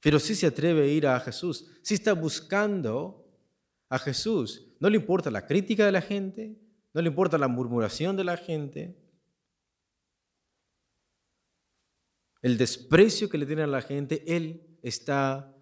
[0.00, 3.26] pero sí se atreve a ir a Jesús, sí está buscando
[3.88, 4.68] a Jesús.
[4.78, 6.58] No le importa la crítica de la gente,
[6.92, 8.96] no le importa la murmuración de la gente,
[12.42, 15.52] el desprecio que le tiene a la gente, Él está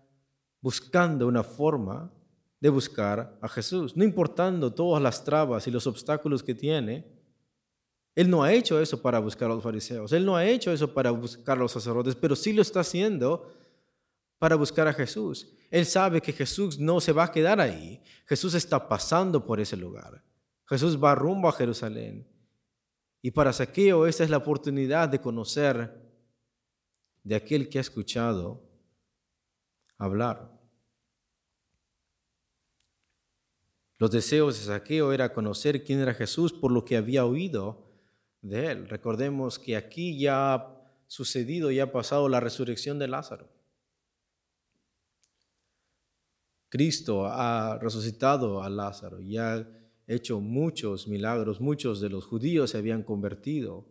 [0.60, 2.12] buscando una forma
[2.60, 7.13] de buscar a Jesús, no importando todas las trabas y los obstáculos que tiene.
[8.14, 10.92] Él no ha hecho eso para buscar a los fariseos, él no ha hecho eso
[10.94, 13.52] para buscar a los sacerdotes, pero sí lo está haciendo
[14.38, 15.48] para buscar a Jesús.
[15.70, 18.02] Él sabe que Jesús no se va a quedar ahí.
[18.26, 20.22] Jesús está pasando por ese lugar.
[20.66, 22.28] Jesús va rumbo a Jerusalén.
[23.22, 25.98] Y para Saqueo esta es la oportunidad de conocer
[27.22, 28.62] de aquel que ha escuchado
[29.96, 30.52] hablar.
[33.98, 37.93] Los deseos de Saqueo era conocer quién era Jesús por lo que había oído
[38.44, 38.88] de él.
[38.88, 43.48] Recordemos que aquí ya ha sucedido y ha pasado la resurrección de Lázaro.
[46.68, 49.66] Cristo ha resucitado a Lázaro y ha
[50.06, 51.60] hecho muchos milagros.
[51.60, 53.86] Muchos de los judíos se habían convertido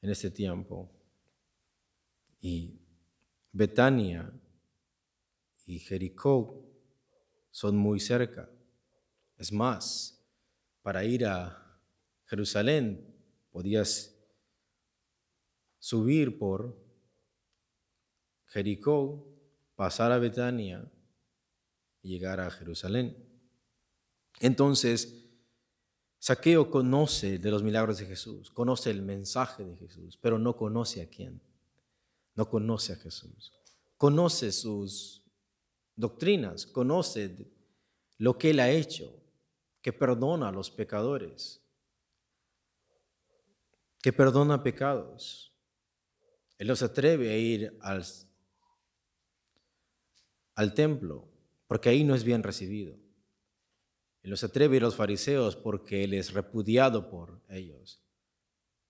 [0.00, 0.90] en este tiempo.
[2.40, 2.80] Y
[3.52, 4.32] Betania
[5.66, 6.64] y Jericó
[7.50, 8.48] son muy cerca.
[9.36, 10.24] Es más,
[10.82, 11.78] para ir a
[12.26, 13.13] Jerusalén
[13.54, 14.12] podías
[15.78, 16.76] subir por
[18.46, 19.28] Jericó,
[19.76, 20.90] pasar a Betania
[22.02, 23.16] y llegar a Jerusalén.
[24.40, 25.30] Entonces,
[26.18, 31.00] Saqueo conoce de los milagros de Jesús, conoce el mensaje de Jesús, pero no conoce
[31.00, 31.40] a quién.
[32.34, 33.52] No conoce a Jesús.
[33.96, 35.22] Conoce sus
[35.94, 37.52] doctrinas, conoce
[38.18, 39.14] lo que Él ha hecho,
[39.80, 41.63] que perdona a los pecadores,
[44.04, 45.50] que perdona pecados.
[46.58, 48.04] Él no se atreve a ir al,
[50.74, 51.26] templo,
[51.66, 52.98] porque ahí no es bien recibido.
[54.20, 58.02] Él no se atreve a ir a los fariseos porque Él es repudiado por ellos.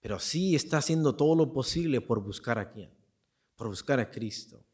[0.01, 2.91] Pero sí está haciendo todo lo posible por buscar a quién,
[3.55, 4.67] por buscar a Cristo,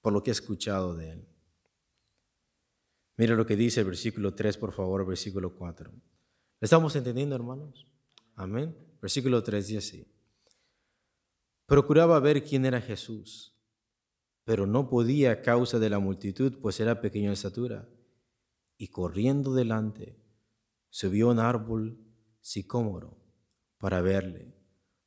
[0.00, 1.28] por lo que he escuchado de Él.
[3.16, 5.90] Mira lo que dice el versículo 3, por favor, versículo 4.
[5.90, 6.00] ¿Le
[6.60, 7.91] estamos entendiendo, hermanos?
[8.34, 8.76] Amén.
[9.00, 10.06] Versículo 3 dice así.
[11.66, 13.54] Procuraba ver quién era Jesús,
[14.44, 17.88] pero no podía a causa de la multitud, pues era pequeño de estatura
[18.76, 20.18] y corriendo delante
[20.90, 21.98] subió un árbol
[22.40, 23.16] sicómoro
[23.78, 24.54] para verle,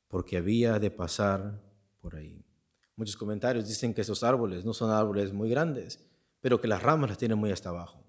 [0.08, 1.62] porque había de pasar
[2.00, 2.44] por ahí.
[2.96, 6.04] Muchos comentarios dicen que esos árboles no son árboles muy grandes,
[6.40, 8.02] pero que las ramas las tienen muy hasta abajo.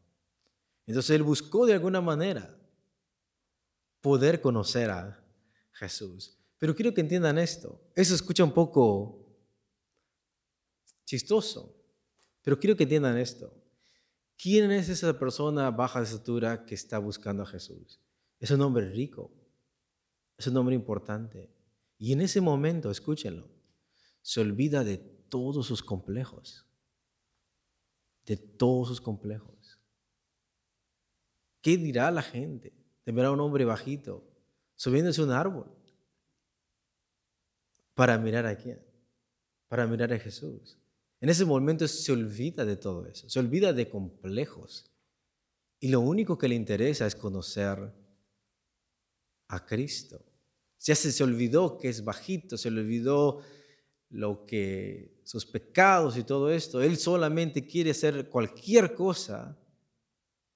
[0.85, 2.57] Entonces él buscó de alguna manera
[4.01, 5.23] poder conocer a
[5.73, 6.37] Jesús.
[6.57, 7.79] Pero quiero que entiendan esto.
[7.95, 9.25] Eso escucha un poco
[11.05, 11.75] chistoso,
[12.41, 13.53] pero quiero que entiendan esto.
[14.37, 17.99] ¿Quién es esa persona baja de estatura que está buscando a Jesús?
[18.39, 19.31] Es un hombre rico,
[20.37, 21.49] es un hombre importante.
[21.97, 23.49] Y en ese momento, escúchenlo,
[24.21, 26.67] se olvida de todos sus complejos,
[28.25, 29.79] de todos sus complejos.
[31.61, 32.73] ¿Qué dirá la gente
[33.13, 34.21] de a un hombre bajito
[34.75, 35.71] subiéndose a un árbol
[37.93, 38.79] para mirar a quién?
[39.69, 40.77] Para mirar a Jesús.
[41.21, 44.91] En ese momento se olvida de todo eso, se olvida de complejos.
[45.79, 47.93] Y lo único que le interesa es conocer
[49.47, 50.23] a Cristo.
[50.79, 53.41] Ya se, se olvidó que es bajito, se le olvidó
[54.09, 56.81] lo que sus pecados y todo esto.
[56.81, 59.57] Él solamente quiere hacer cualquier cosa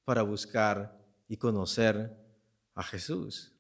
[0.03, 2.20] para buscar y conocer
[2.75, 3.51] a Jesús.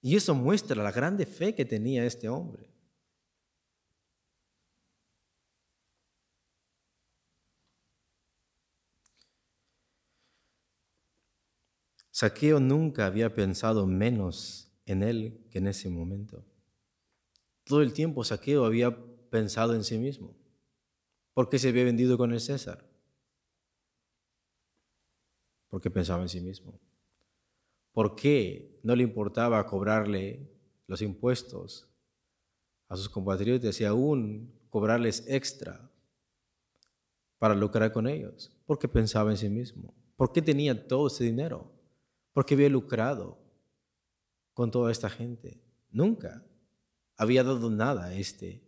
[0.00, 2.74] Y eso muestra la grande fe que tenía este hombre.
[12.10, 16.44] Saqueo nunca había pensado menos en él que en ese momento.
[17.64, 18.96] Todo el tiempo Saqueo había
[19.30, 20.36] pensado en sí mismo.
[21.32, 22.88] ¿Por qué se había vendido con el César?
[25.68, 26.78] Porque pensaba en sí mismo.
[27.94, 30.46] ¿Por qué no le importaba cobrarle
[30.86, 31.88] los impuestos
[32.88, 35.90] a sus compatriotas y aún cobrarles extra
[37.38, 38.54] para lucrar con ellos?
[38.66, 39.94] Porque pensaba en sí mismo.
[40.14, 41.74] ¿Por qué tenía todo ese dinero?
[42.34, 43.38] porque había lucrado
[44.52, 45.62] con toda esta gente.
[45.88, 46.44] Nunca
[47.16, 48.60] había dado nada a este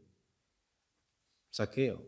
[1.51, 2.01] saqueo.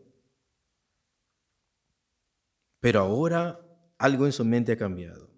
[2.79, 3.59] Pero ahora
[3.97, 5.28] algo en su mente ha cambiado.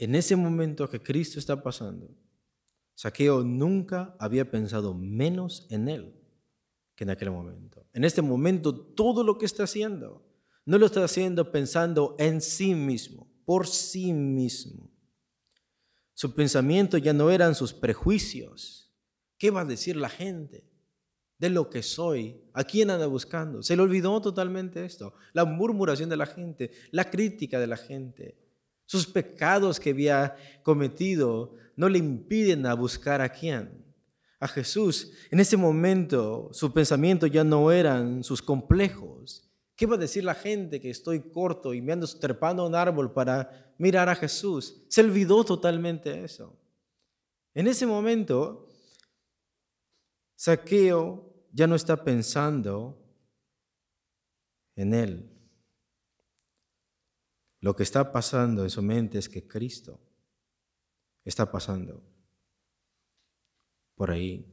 [0.00, 2.08] En ese momento que Cristo está pasando,
[2.94, 6.14] Saqueo nunca había pensado menos en él
[6.94, 7.86] que en aquel momento.
[7.92, 10.26] En este momento todo lo que está haciendo,
[10.64, 14.90] no lo está haciendo pensando en sí mismo por sí mismo.
[16.14, 18.90] Su pensamiento ya no eran sus prejuicios.
[19.36, 20.64] ¿Qué va a decir la gente
[21.36, 22.40] de lo que soy?
[22.54, 23.62] ¿A quién anda buscando?
[23.62, 25.12] Se le olvidó totalmente esto.
[25.34, 28.49] La murmuración de la gente, la crítica de la gente.
[28.90, 33.84] Sus pecados que había cometido no le impiden a buscar a quién.
[34.40, 35.12] A Jesús.
[35.30, 40.34] En ese momento su pensamiento ya no eran sus complejos, ¿Qué va a decir la
[40.34, 44.84] gente que estoy corto y me ando trepando a un árbol para mirar a Jesús?
[44.88, 46.58] Se olvidó totalmente eso.
[47.54, 48.68] En ese momento,
[50.34, 53.00] Saqueo ya no está pensando
[54.74, 55.39] en él.
[57.60, 60.00] Lo que está pasando en su mente es que Cristo
[61.24, 62.02] está pasando
[63.94, 64.46] por ahí.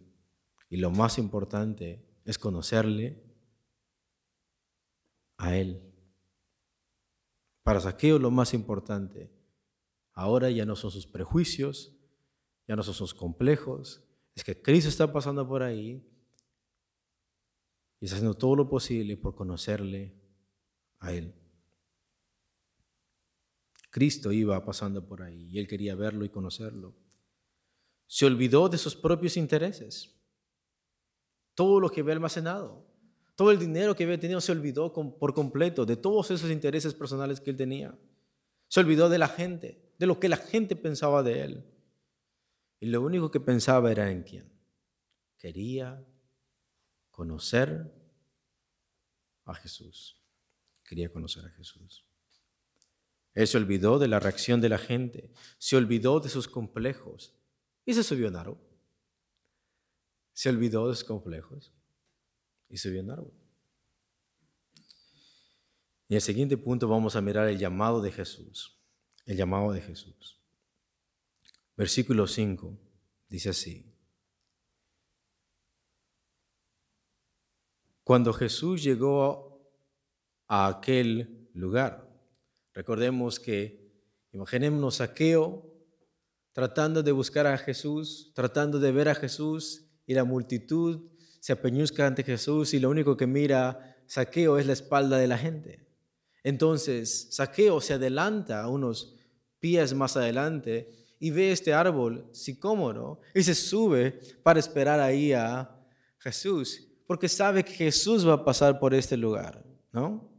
[0.70, 3.24] Y lo más importante es conocerle
[5.38, 5.82] a Él.
[7.64, 9.32] Para Saqueo lo más importante
[10.14, 11.94] ahora ya no son sus prejuicios,
[12.68, 14.04] ya no son sus complejos,
[14.36, 16.04] es que Cristo está pasando por ahí
[18.00, 20.14] y está haciendo todo lo posible por conocerle
[21.00, 21.34] a Él.
[23.98, 26.94] Cristo iba pasando por ahí y él quería verlo y conocerlo.
[28.06, 30.14] Se olvidó de sus propios intereses.
[31.56, 32.86] Todo lo que había almacenado,
[33.36, 37.42] todo el dinero que había tenido se olvidó por completo de todos esos intereses personales
[37.42, 37.98] que él tenía.
[38.68, 41.66] Se olvidó de la gente, de lo que la gente pensaba de él.
[42.80, 44.48] Y lo único que pensaba era en quién.
[45.40, 46.06] Quería
[47.10, 47.92] conocer
[49.46, 50.22] a Jesús.
[50.84, 52.07] Quería conocer a Jesús.
[53.38, 57.36] Él se olvidó de la reacción de la gente, se olvidó de sus complejos
[57.86, 58.58] y se subió en árbol.
[60.34, 61.72] Se olvidó de sus complejos
[62.68, 63.32] y subió en árbol.
[66.08, 68.82] Y en el siguiente punto vamos a mirar el llamado de Jesús.
[69.24, 70.42] El llamado de Jesús.
[71.76, 72.76] Versículo 5
[73.30, 73.86] dice así.
[78.04, 79.62] Cuando Jesús llegó
[80.48, 82.07] a aquel lugar,
[82.78, 83.92] recordemos que,
[84.32, 85.74] imaginémonos saqueo
[86.54, 91.10] tratando de buscar a Jesús, tratando de ver a Jesús y la multitud
[91.40, 95.40] se apeñuzca ante Jesús y lo único que mira saqueo es la espalda de la
[95.40, 95.88] gente.
[96.44, 99.16] Entonces, saqueo se adelanta unos
[99.60, 105.76] pies más adelante y ve este árbol sicómoro y se sube para esperar ahí a
[106.20, 110.37] Jesús, porque sabe que Jesús va a pasar por este lugar, ¿no?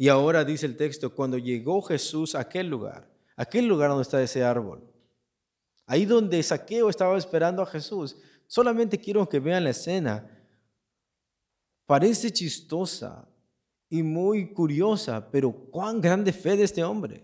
[0.00, 4.22] Y ahora dice el texto, cuando llegó Jesús a aquel lugar, aquel lugar donde está
[4.22, 4.82] ese árbol,
[5.84, 10.42] ahí donde Saqueo estaba esperando a Jesús, solamente quiero que vean la escena,
[11.84, 13.28] parece chistosa
[13.90, 17.22] y muy curiosa, pero cuán grande fe de este hombre.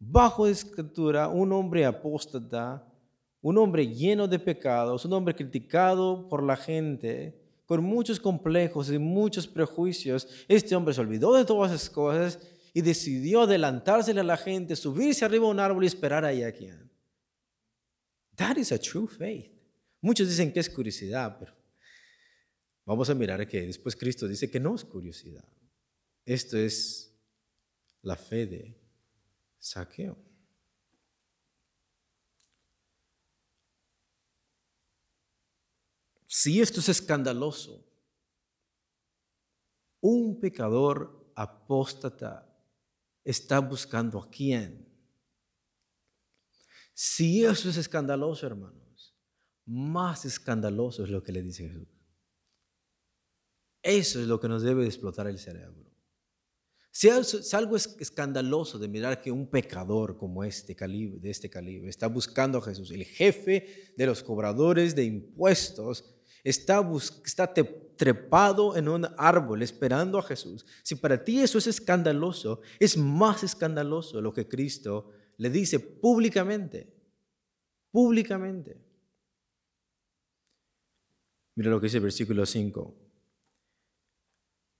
[0.00, 2.92] Bajo escritura, un hombre apóstata,
[3.40, 8.98] un hombre lleno de pecados, un hombre criticado por la gente, con muchos complejos y
[8.98, 10.26] muchos prejuicios.
[10.48, 12.38] Este hombre se olvidó de todas esas cosas
[12.72, 16.50] y decidió adelantársele a la gente, subirse arriba a un árbol y esperar ahí a
[16.50, 16.90] quien.
[18.36, 19.52] That is a true faith.
[20.00, 21.54] Muchos dicen que es curiosidad, pero
[22.86, 25.44] vamos a mirar que después Cristo dice que no es curiosidad.
[26.24, 27.14] Esto es
[28.00, 28.80] la fe de
[29.58, 30.16] saqueo.
[36.30, 37.90] Si esto es escandaloso,
[40.00, 42.54] un pecador apóstata
[43.24, 44.86] está buscando a quién.
[46.92, 49.16] Si eso es escandaloso, hermanos,
[49.64, 51.88] más escandaloso es lo que le dice Jesús.
[53.82, 55.88] Eso es lo que nos debe explotar el cerebro.
[56.90, 61.88] Si es algo escandaloso de mirar que un pecador como este calibre, de este calibre
[61.88, 66.80] está buscando a Jesús, el jefe de los cobradores de impuestos, está,
[67.24, 67.52] está
[67.96, 70.64] trepado en un árbol esperando a Jesús.
[70.82, 76.94] Si para ti eso es escandaloso, es más escandaloso lo que Cristo le dice públicamente.
[77.90, 78.80] Públicamente.
[81.54, 82.94] Mira lo que dice el versículo 5.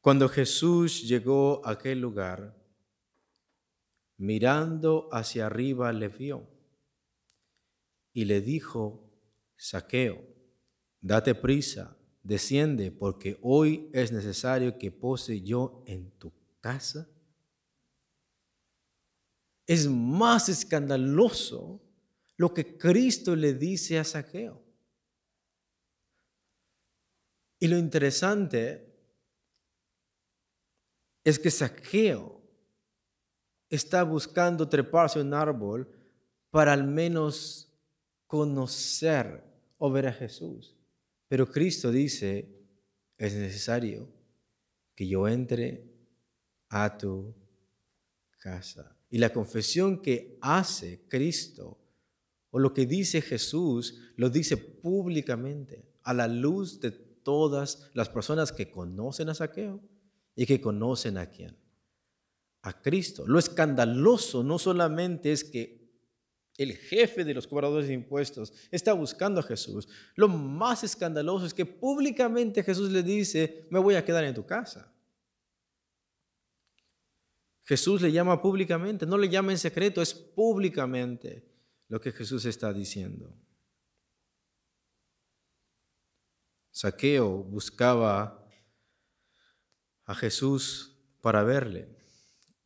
[0.00, 2.56] Cuando Jesús llegó a aquel lugar,
[4.16, 6.48] mirando hacia arriba le vio
[8.12, 9.10] y le dijo,
[9.56, 10.37] Saqueo,
[11.00, 17.08] date prisa, desciende, porque hoy es necesario que pose yo en tu casa.
[19.66, 21.80] Es más escandaloso
[22.36, 24.62] lo que Cristo le dice a Saqueo.
[27.60, 28.88] Y lo interesante
[31.24, 32.40] es que Saqueo
[33.68, 35.90] está buscando treparse un árbol
[36.50, 37.76] para al menos
[38.26, 39.44] conocer
[39.76, 40.77] o ver a Jesús.
[41.28, 42.48] Pero Cristo dice,
[43.16, 44.08] es necesario
[44.94, 45.84] que yo entre
[46.68, 47.34] a tu
[48.38, 48.96] casa.
[49.10, 51.78] Y la confesión que hace Cristo
[52.50, 58.52] o lo que dice Jesús, lo dice públicamente a la luz de todas las personas
[58.52, 59.82] que conocen a Saqueo
[60.34, 61.56] y que conocen a quién.
[62.62, 63.26] A Cristo.
[63.26, 65.77] Lo escandaloso no solamente es que
[66.58, 69.88] el jefe de los cobradores de impuestos está buscando a Jesús.
[70.16, 74.44] Lo más escandaloso es que públicamente Jesús le dice, me voy a quedar en tu
[74.44, 74.92] casa.
[77.64, 81.48] Jesús le llama públicamente, no le llama en secreto, es públicamente
[81.86, 83.32] lo que Jesús está diciendo.
[86.72, 88.48] Saqueo buscaba
[90.06, 91.88] a Jesús para verle.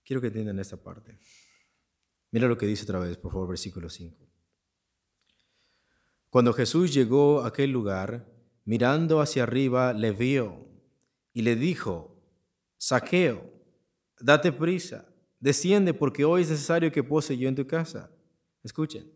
[0.03, 1.19] Quiero que entiendan esta parte.
[2.33, 4.17] Mira lo que dice otra vez, por favor, versículo 5.
[6.31, 8.27] Cuando Jesús llegó a aquel lugar,
[8.65, 10.67] mirando hacia arriba, le vio
[11.35, 12.17] y le dijo,
[12.79, 13.53] Saqueo,
[14.19, 15.07] date prisa,
[15.41, 18.11] desciende porque hoy es necesario que pose yo en tu casa.
[18.65, 19.13] Escuchen.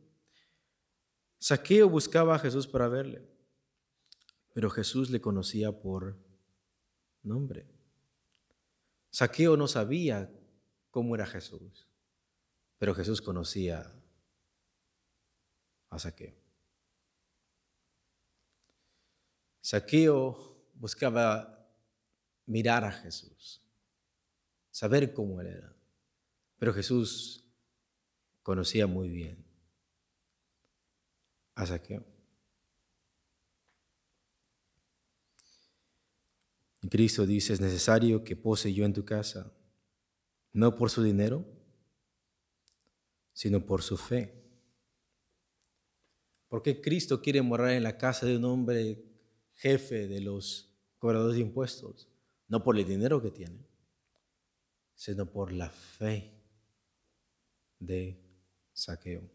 [1.39, 3.27] Saqueo buscaba a Jesús para verle,
[4.53, 6.19] pero Jesús le conocía por
[7.23, 7.67] nombre.
[9.11, 10.31] Saqueo no sabía
[10.91, 11.89] cómo era Jesús,
[12.79, 13.93] pero Jesús conocía
[15.91, 16.35] a Saqueo.
[19.61, 21.68] Saqueo buscaba
[22.47, 23.62] mirar a Jesús,
[24.70, 25.77] saber cómo él era,
[26.59, 27.45] pero Jesús
[28.43, 29.45] conocía muy bien
[31.55, 32.05] a Saqueo.
[36.89, 39.53] Cristo dice, es necesario que pose yo en tu casa,
[40.53, 41.56] no por su dinero,
[43.37, 44.32] sino por su fe.
[46.49, 49.05] Porque Cristo quiere morar en la casa de un hombre
[49.57, 52.09] jefe de los cobradores de impuestos?
[52.49, 53.68] No por el dinero que tiene,
[54.95, 56.32] sino por la fe
[57.78, 58.18] de
[58.72, 59.30] saqueo.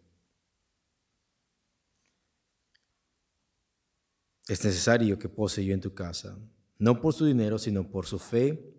[4.47, 6.35] Es necesario que pose yo en tu casa,
[6.79, 8.73] no por su dinero, sino por su fe.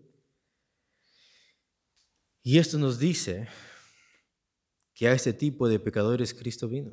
[2.43, 3.47] Y esto nos dice
[4.95, 6.93] que a este tipo de pecadores Cristo vino.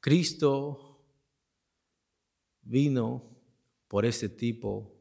[0.00, 1.04] Cristo
[2.62, 3.36] vino
[3.88, 4.92] por este tipo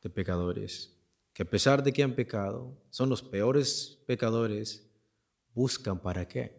[0.00, 0.96] de pecadores,
[1.32, 4.90] que a pesar de que han pecado, son los peores pecadores,
[5.54, 6.56] buscan para qué?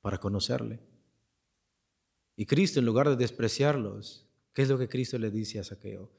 [0.00, 0.80] Para conocerle.
[2.36, 6.10] Y Cristo, en lugar de despreciarlos, ¿qué es lo que Cristo le dice a Saqueo?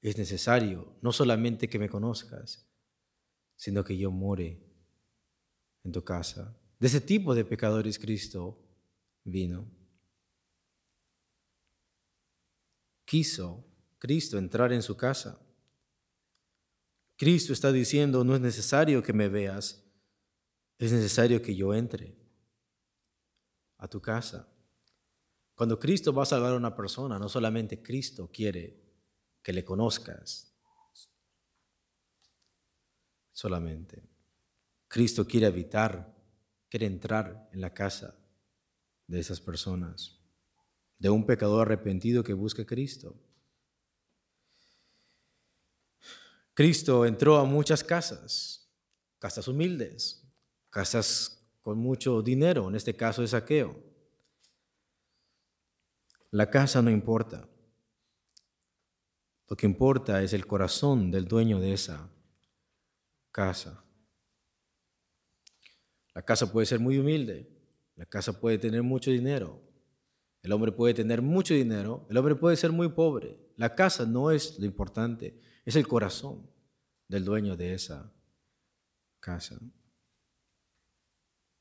[0.00, 2.66] Es necesario no solamente que me conozcas,
[3.56, 4.67] sino que yo more
[5.84, 6.56] en tu casa.
[6.78, 8.58] De ese tipo de pecadores Cristo
[9.24, 9.66] vino.
[13.04, 13.64] Quiso
[13.98, 15.40] Cristo entrar en su casa.
[17.16, 19.84] Cristo está diciendo, no es necesario que me veas,
[20.78, 22.16] es necesario que yo entre
[23.78, 24.48] a tu casa.
[25.54, 28.80] Cuando Cristo va a salvar a una persona, no solamente Cristo quiere
[29.42, 30.54] que le conozcas,
[33.32, 34.17] solamente.
[34.88, 36.14] Cristo quiere habitar,
[36.70, 38.18] quiere entrar en la casa
[39.06, 40.18] de esas personas,
[40.98, 43.14] de un pecador arrepentido que busca a Cristo.
[46.54, 48.68] Cristo entró a muchas casas,
[49.18, 50.26] casas humildes,
[50.70, 53.76] casas con mucho dinero, en este caso de saqueo.
[56.30, 57.48] La casa no importa.
[59.48, 62.10] Lo que importa es el corazón del dueño de esa
[63.30, 63.84] casa.
[66.18, 67.48] La casa puede ser muy humilde,
[67.94, 69.62] la casa puede tener mucho dinero,
[70.42, 73.38] el hombre puede tener mucho dinero, el hombre puede ser muy pobre.
[73.54, 76.50] La casa no es lo importante, es el corazón
[77.06, 78.12] del dueño de esa
[79.20, 79.60] casa.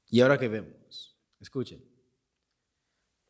[0.07, 1.85] Y ahora que vemos, escuchen.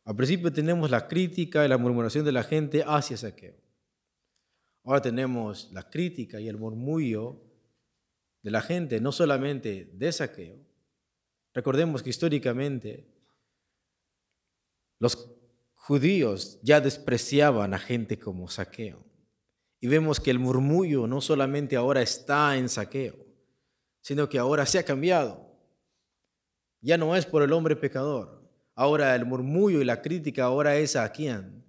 [0.06, 3.60] Al principio tenemos la crítica y la murmuración de la gente hacia Saqueo.
[4.82, 7.38] Ahora tenemos la crítica y el murmullo
[8.42, 10.67] de la gente, no solamente de Saqueo,
[11.54, 13.06] Recordemos que históricamente
[14.98, 15.30] los
[15.74, 19.04] judíos ya despreciaban a gente como Saqueo.
[19.80, 23.16] Y vemos que el murmullo no solamente ahora está en Saqueo,
[24.00, 25.48] sino que ahora se ha cambiado.
[26.80, 28.38] Ya no es por el hombre pecador.
[28.74, 31.64] Ahora el murmullo y la crítica ahora es a quién?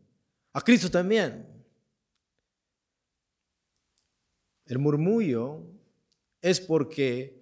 [0.54, 1.48] A Cristo también.
[4.66, 5.64] El murmullo
[6.42, 7.39] es porque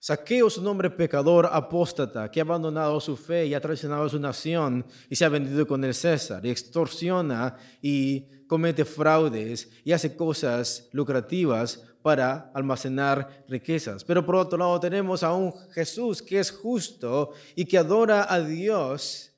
[0.00, 4.08] Saqueo es un hombre pecador, apóstata, que ha abandonado su fe y ha traicionado a
[4.08, 9.90] su nación y se ha vendido con el César y extorsiona y comete fraudes y
[9.90, 14.04] hace cosas lucrativas para almacenar riquezas.
[14.04, 18.40] Pero por otro lado tenemos a un Jesús que es justo y que adora a
[18.40, 19.32] Dios,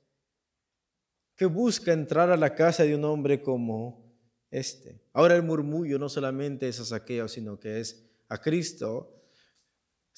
[1.36, 4.14] que busca entrar a la casa de un hombre como
[4.50, 5.00] este.
[5.14, 9.19] Ahora el murmullo no solamente es a Saqueo, sino que es a Cristo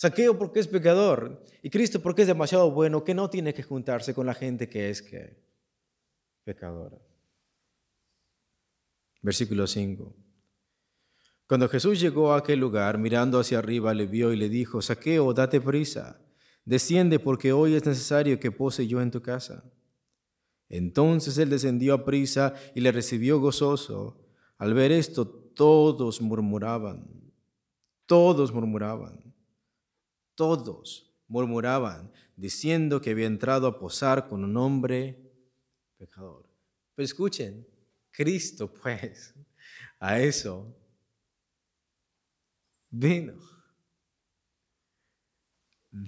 [0.03, 4.13] Saqueo porque es pecador y Cristo porque es demasiado bueno que no tiene que juntarse
[4.13, 5.39] con la gente que es que
[6.43, 6.99] pecadora.
[9.21, 10.13] Versículo 5.
[11.47, 15.33] Cuando Jesús llegó a aquel lugar, mirando hacia arriba, le vio y le dijo, Saqueo,
[15.35, 16.21] date prisa,
[16.65, 19.63] desciende porque hoy es necesario que pose yo en tu casa.
[20.69, 24.21] Entonces él descendió a prisa y le recibió gozoso.
[24.59, 27.33] Al ver esto, todos murmuraban,
[28.07, 29.32] todos murmuraban
[30.43, 35.17] todos murmuraban, diciendo que había entrado a posar con un hombre
[35.97, 36.51] pecador.
[36.97, 37.65] Pero escuchen,
[38.11, 39.37] Cristo pues
[40.01, 40.77] a eso
[42.91, 43.35] vino.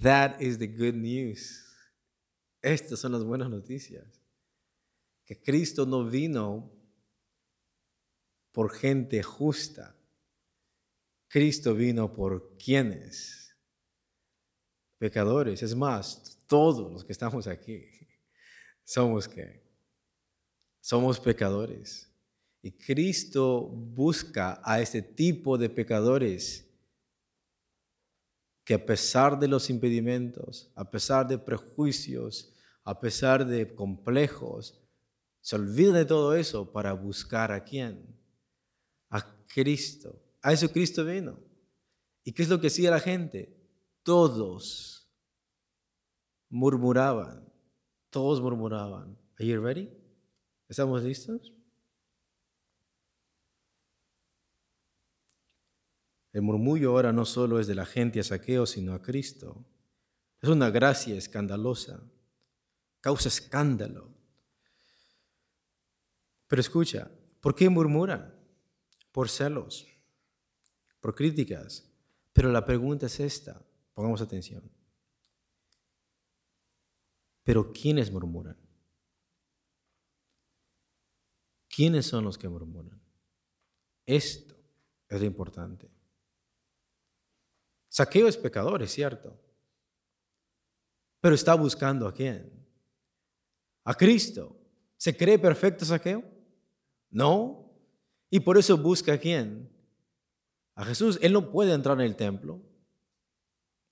[0.03, 1.64] That is the good news.
[2.61, 4.20] Estas son las buenas noticias.
[5.24, 6.72] Que Cristo no vino
[8.51, 9.97] por gente justa.
[11.28, 13.43] Cristo vino por quienes?
[15.05, 15.63] Pecadores.
[15.63, 17.85] Es más, todos los que estamos aquí
[18.85, 19.63] somos que
[20.81, 22.11] somos pecadores.
[22.63, 26.67] Y Cristo busca a este tipo de pecadores
[28.65, 34.81] que a pesar de los impedimentos, a pesar de prejuicios, a pesar de complejos,
[35.43, 38.07] se olvidan de todo eso para buscar a quién?
[39.11, 40.19] A Cristo.
[40.41, 41.39] A eso Cristo vino.
[42.25, 43.54] ¿Y qué es lo que hacía la gente?
[44.05, 45.11] Todos
[46.51, 47.51] murmuraban.
[48.11, 49.19] Todos murmuraban.
[49.39, 49.91] Are you ready?
[50.69, 51.53] ¿Estamos listos?
[56.33, 59.65] El murmullo ahora no solo es de la gente a saqueo, sino a Cristo.
[60.43, 62.03] Es una gracia escandalosa,
[63.01, 64.13] causa escándalo.
[66.47, 68.35] Pero escucha, ¿por qué murmuran?
[69.13, 69.87] Por celos,
[71.01, 71.91] por críticas.
[72.35, 74.70] Pero la pregunta es esta, pongamos atención.
[77.45, 78.57] Pero ¿quiénes murmuran?
[81.68, 83.01] ¿Quiénes son los que murmuran?
[84.07, 84.55] Esto
[85.09, 85.90] es lo importante.
[87.88, 89.38] Saqueo es pecador, es cierto.
[91.20, 92.51] Pero está buscando a quién?
[93.84, 94.57] A Cristo.
[94.97, 96.24] ¿Se cree perfecto Saqueo?
[97.11, 97.72] No.
[98.30, 99.70] Y por eso busca a quién?
[100.74, 101.18] A Jesús.
[101.22, 102.61] Él no puede entrar en el templo.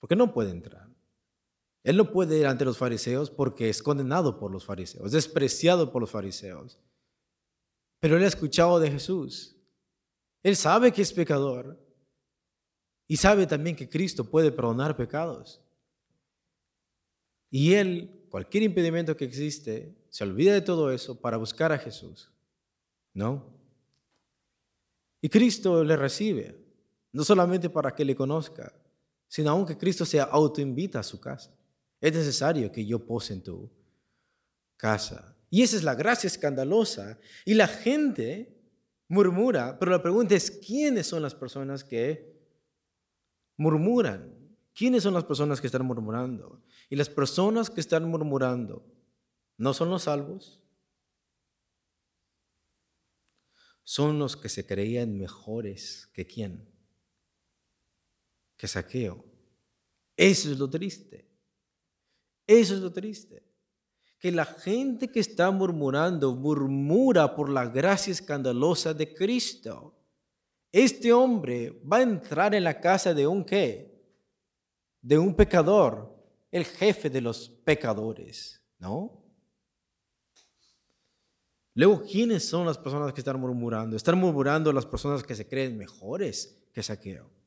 [0.03, 0.89] Porque no puede entrar.
[1.81, 6.01] Él no puede ir ante los fariseos porque es condenado por los fariseos, despreciado por
[6.01, 6.77] los fariseos.
[8.01, 9.55] Pero él ha escuchado de Jesús.
[10.43, 11.79] Él sabe que es pecador.
[13.07, 15.61] Y sabe también que Cristo puede perdonar pecados.
[17.49, 22.29] Y él, cualquier impedimento que existe, se olvida de todo eso para buscar a Jesús.
[23.13, 23.45] ¿No?
[25.21, 26.59] Y Cristo le recibe,
[27.13, 28.73] no solamente para que le conozca,
[29.33, 31.51] sino aunque Cristo se autoinvita a su casa.
[31.99, 33.67] Es necesario que yo pose en tu
[34.77, 35.35] casa.
[35.49, 37.17] Y esa es la gracia escandalosa.
[37.43, 38.55] Y la gente
[39.07, 42.31] murmura, pero la pregunta es, ¿quiénes son las personas que
[43.57, 44.37] murmuran.
[44.75, 46.63] ¿Quiénes son las personas que están murmurando?
[46.87, 48.85] Y las personas que están murmurando,
[49.57, 50.61] ¿no son los salvos?
[53.83, 56.72] Son los que se creían mejores que quién?
[58.63, 59.21] Que saqueo.
[60.15, 61.29] Eso es lo triste.
[62.47, 63.43] Eso es lo triste.
[64.17, 69.99] Que la gente que está murmurando murmura por la gracia escandalosa de Cristo.
[70.71, 74.01] Este hombre va a entrar en la casa de un qué?
[75.01, 76.15] De un pecador,
[76.49, 79.25] el jefe de los pecadores, ¿no?
[81.73, 83.97] Luego, ¿quiénes son las personas que están murmurando?
[83.97, 87.42] Están murmurando las personas que se creen mejores que Saqueo.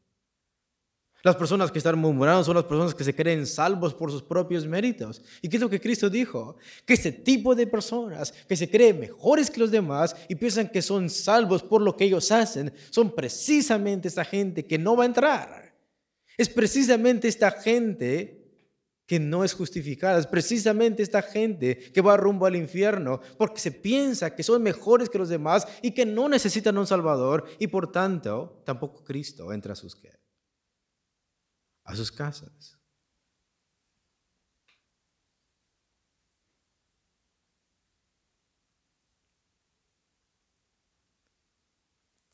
[1.27, 4.65] Las personas que están murmurando son las personas que se creen salvos por sus propios
[4.65, 5.21] méritos.
[5.43, 6.57] ¿Y qué es lo que Cristo dijo?
[6.85, 10.81] Que ese tipo de personas que se creen mejores que los demás y piensan que
[10.81, 15.07] son salvos por lo que ellos hacen, son precisamente esta gente que no va a
[15.07, 15.75] entrar.
[16.37, 18.47] Es precisamente esta gente
[19.05, 20.21] que no es justificada.
[20.21, 25.11] Es precisamente esta gente que va rumbo al infierno porque se piensa que son mejores
[25.11, 29.73] que los demás y que no necesitan un Salvador y por tanto tampoco Cristo entra
[29.73, 30.26] a sus que
[31.87, 32.79] a sus casas.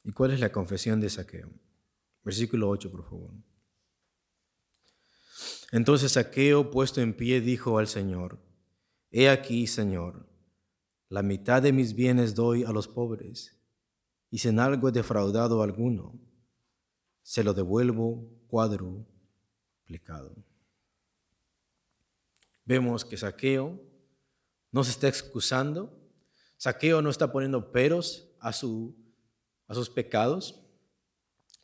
[0.05, 1.51] ¿Y cuál es la confesión de Saqueo?
[2.25, 3.35] Versículo 8, por favor.
[5.71, 8.41] Entonces Saqueo, puesto en pie, dijo al Señor,
[9.11, 10.27] He aquí, Señor,
[11.09, 13.61] la mitad de mis bienes doy a los pobres,
[14.31, 16.19] y si en algo he defraudado a alguno,
[17.23, 19.07] se lo devuelvo cuadro
[22.65, 23.81] Vemos que Saqueo
[24.71, 25.99] no se está excusando,
[26.57, 28.95] Saqueo no está poniendo peros a, su,
[29.67, 30.61] a sus pecados.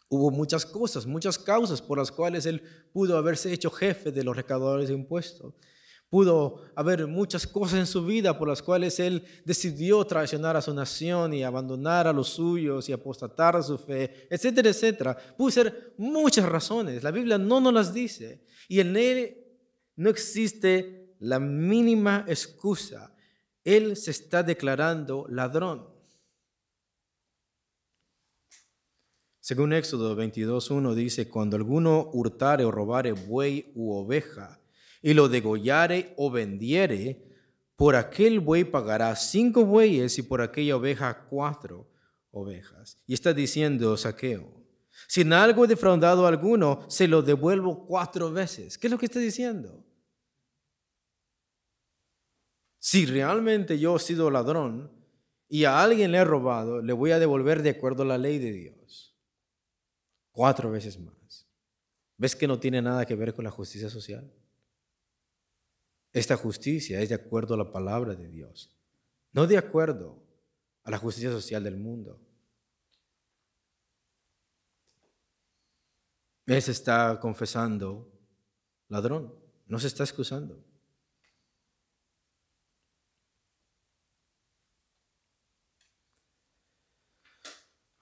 [0.09, 2.62] Hubo muchas cosas, muchas causas por las cuales él
[2.93, 5.55] pudo haberse hecho jefe de los recaudadores de impuestos.
[6.11, 10.72] Pudo haber muchas cosas en su vida por las cuales él decidió traicionar a su
[10.72, 15.16] nación y abandonar a los suyos y apostatar a su fe, etcétera, etcétera.
[15.36, 17.02] Pudo ser muchas razones.
[17.02, 18.42] La Biblia no nos las dice.
[18.68, 19.36] Y en él
[19.96, 23.14] no existe la mínima excusa.
[23.62, 25.86] Él se está declarando ladrón.
[29.40, 34.61] Según Éxodo 22.1 dice, cuando alguno hurtare o robare buey u oveja,
[35.03, 37.24] y lo degollare o vendiere,
[37.76, 41.88] por aquel buey pagará cinco bueyes y por aquella oveja cuatro
[42.30, 43.01] ovejas.
[43.07, 44.59] Y está diciendo saqueo,
[45.07, 48.76] si en algo he defraudado a alguno, se lo devuelvo cuatro veces.
[48.76, 49.84] ¿Qué es lo que está diciendo?
[52.78, 54.90] Si realmente yo he sido ladrón
[55.49, 58.38] y a alguien le he robado, le voy a devolver de acuerdo a la ley
[58.38, 59.16] de Dios.
[60.32, 61.49] Cuatro veces más.
[62.16, 64.32] ¿Ves que no tiene nada que ver con la justicia social?
[66.12, 68.76] Esta justicia es de acuerdo a la palabra de Dios,
[69.32, 70.22] no de acuerdo
[70.84, 72.20] a la justicia social del mundo.
[76.46, 78.11] Él se está confesando
[78.88, 79.34] ladrón,
[79.66, 80.64] no se está excusando.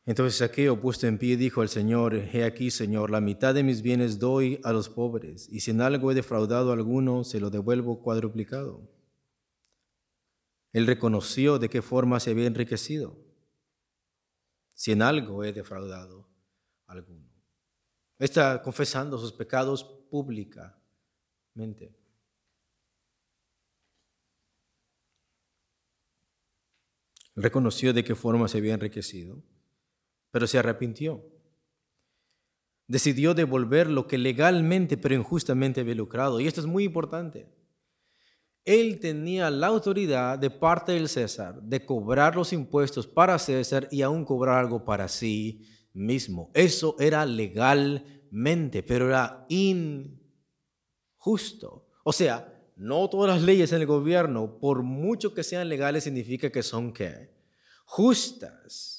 [0.06, 3.82] Entonces Saqueo, puesto en pie, dijo al Señor, He aquí, Señor, la mitad de mis
[3.82, 7.50] bienes doy a los pobres, y si en algo he defraudado a alguno, se lo
[7.50, 8.88] devuelvo cuadruplicado.
[10.72, 13.18] Él reconoció de qué forma se había enriquecido,
[14.74, 16.28] si en algo he defraudado
[16.86, 17.28] a alguno.
[18.20, 21.96] Está confesando sus pecados públicamente.
[27.34, 29.42] Reconoció de qué forma se había enriquecido
[30.36, 31.24] pero se arrepintió.
[32.86, 36.38] Decidió devolver lo que legalmente pero injustamente había lucrado.
[36.40, 37.48] Y esto es muy importante.
[38.62, 44.02] Él tenía la autoridad de parte del César de cobrar los impuestos para César y
[44.02, 45.62] aún cobrar algo para sí
[45.94, 46.50] mismo.
[46.52, 50.18] Eso era legalmente, pero era injusto.
[52.04, 56.52] O sea, no todas las leyes en el gobierno, por mucho que sean legales, significa
[56.52, 56.92] que son?
[57.86, 58.95] Justas.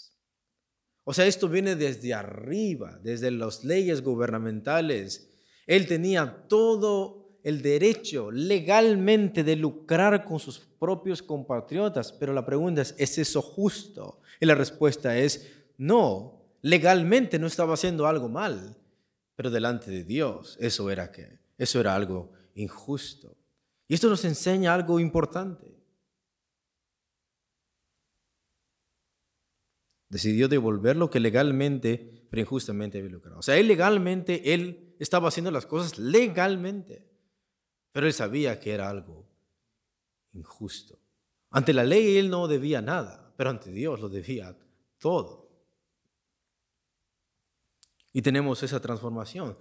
[1.09, 5.29] O sea, esto viene desde arriba, desde las leyes gubernamentales.
[5.65, 12.81] Él tenía todo el derecho legalmente de lucrar con sus propios compatriotas, pero la pregunta
[12.81, 14.19] es, ¿es eso justo?
[14.41, 18.75] Y la respuesta es, no, legalmente no estaba haciendo algo mal,
[19.33, 23.33] pero delante de Dios eso era que eso era algo injusto.
[23.87, 25.76] Y esto nos enseña algo importante.
[30.09, 33.39] Decidió devolver lo que legalmente, pero injustamente había lucrado.
[33.39, 37.05] O sea, él legalmente, él estaba haciendo las cosas legalmente,
[37.91, 39.27] pero él sabía que era algo
[40.33, 40.99] injusto.
[41.49, 44.57] Ante la ley él no debía nada, pero ante Dios lo debía
[44.97, 45.47] todo.
[48.13, 49.57] Y tenemos esa transformación.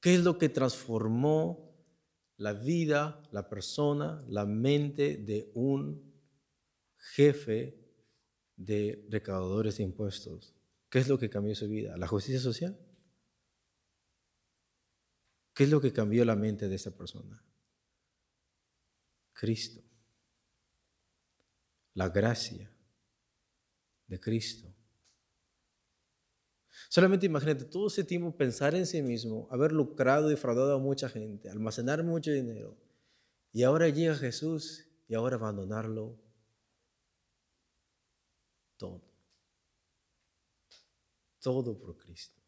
[0.00, 1.68] ¿Qué es lo que transformó
[2.38, 6.14] la vida, la persona, la mente de un
[6.96, 7.87] jefe
[8.58, 10.52] de recaudadores de impuestos.
[10.90, 11.96] ¿Qué es lo que cambió su vida?
[11.96, 12.76] ¿La justicia social?
[15.54, 17.42] ¿Qué es lo que cambió la mente de esta persona?
[19.32, 19.80] Cristo.
[21.94, 22.70] La gracia
[24.06, 24.74] de Cristo.
[26.88, 31.08] Solamente imagínate todo ese tiempo pensar en sí mismo, haber lucrado y defraudado a mucha
[31.08, 32.76] gente, almacenar mucho dinero.
[33.52, 36.18] Y ahora llega Jesús y ahora abandonarlo
[38.78, 39.02] todo.
[41.40, 42.40] Todo por Cristo.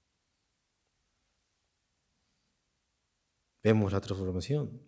[3.63, 4.81] Vemos la transformación.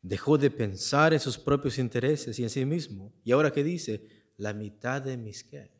[0.00, 3.12] Dejó de pensar en sus propios intereses y en sí mismo.
[3.24, 5.72] Y ahora que dice, la mitad de mis qué.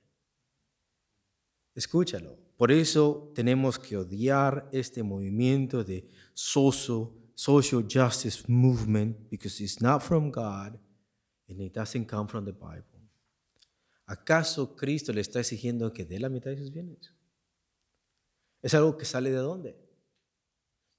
[1.75, 2.39] Escúchalo.
[2.57, 10.03] Por eso tenemos que odiar este movimiento de social, social justice movement because it's not
[10.03, 10.79] from God
[11.49, 12.94] and it doesn't come from the Bible.
[14.07, 17.13] ¿Acaso Cristo le está exigiendo que dé la mitad de sus bienes?
[18.61, 19.77] ¿Es algo que sale de dónde?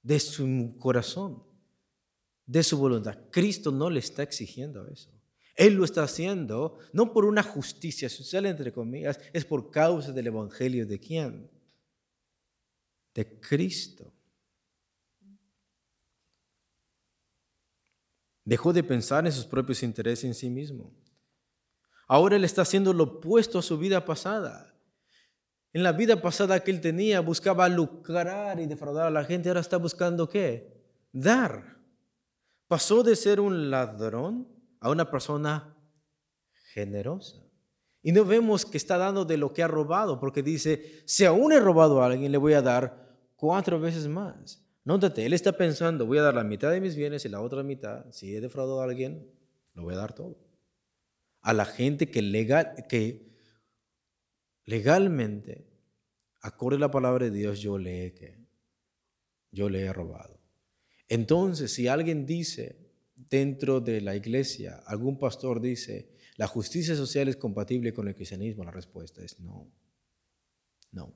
[0.01, 1.43] De su corazón,
[2.45, 3.17] de su voluntad.
[3.31, 5.11] Cristo no le está exigiendo eso.
[5.55, 10.27] Él lo está haciendo no por una justicia social, entre comillas, es por causa del
[10.27, 11.49] Evangelio de quién?
[13.13, 14.11] De Cristo.
[18.43, 20.93] Dejó de pensar en sus propios intereses en sí mismo.
[22.07, 24.73] Ahora él está haciendo lo opuesto a su vida pasada.
[25.73, 29.61] En la vida pasada que él tenía buscaba lucrar y defraudar a la gente, ahora
[29.61, 30.81] está buscando qué?
[31.11, 31.77] Dar.
[32.67, 34.47] Pasó de ser un ladrón
[34.79, 35.75] a una persona
[36.73, 37.37] generosa.
[38.01, 41.51] Y no vemos que está dando de lo que ha robado, porque dice, si aún
[41.51, 44.63] he robado a alguien, le voy a dar cuatro veces más.
[44.83, 47.63] Nótate, él está pensando, voy a dar la mitad de mis bienes y la otra
[47.63, 49.27] mitad, si he defraudado a alguien,
[49.73, 50.44] lo voy a dar todo
[51.45, 53.29] a la gente que, legal, que
[54.63, 55.67] legalmente
[56.41, 58.45] acorde a la palabra de Dios, yo le he,
[59.51, 60.41] yo le he robado.
[61.07, 67.37] Entonces, si alguien dice dentro de la iglesia, algún pastor dice, la justicia social es
[67.37, 69.71] compatible con el cristianismo, la respuesta es no.
[70.91, 71.15] No.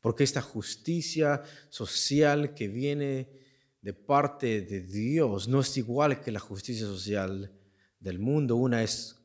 [0.00, 3.28] Porque esta justicia social que viene
[3.80, 7.58] de parte de Dios no es igual que la justicia social
[8.02, 8.56] del mundo.
[8.56, 9.16] Una es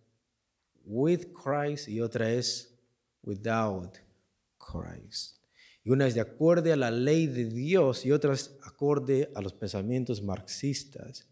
[0.85, 2.79] with Christ y otra es
[3.23, 3.97] without
[4.57, 5.37] Christ.
[5.83, 9.41] Y una es de acuerdo a la ley de Dios y otra es acorde a
[9.41, 11.27] los pensamientos marxistas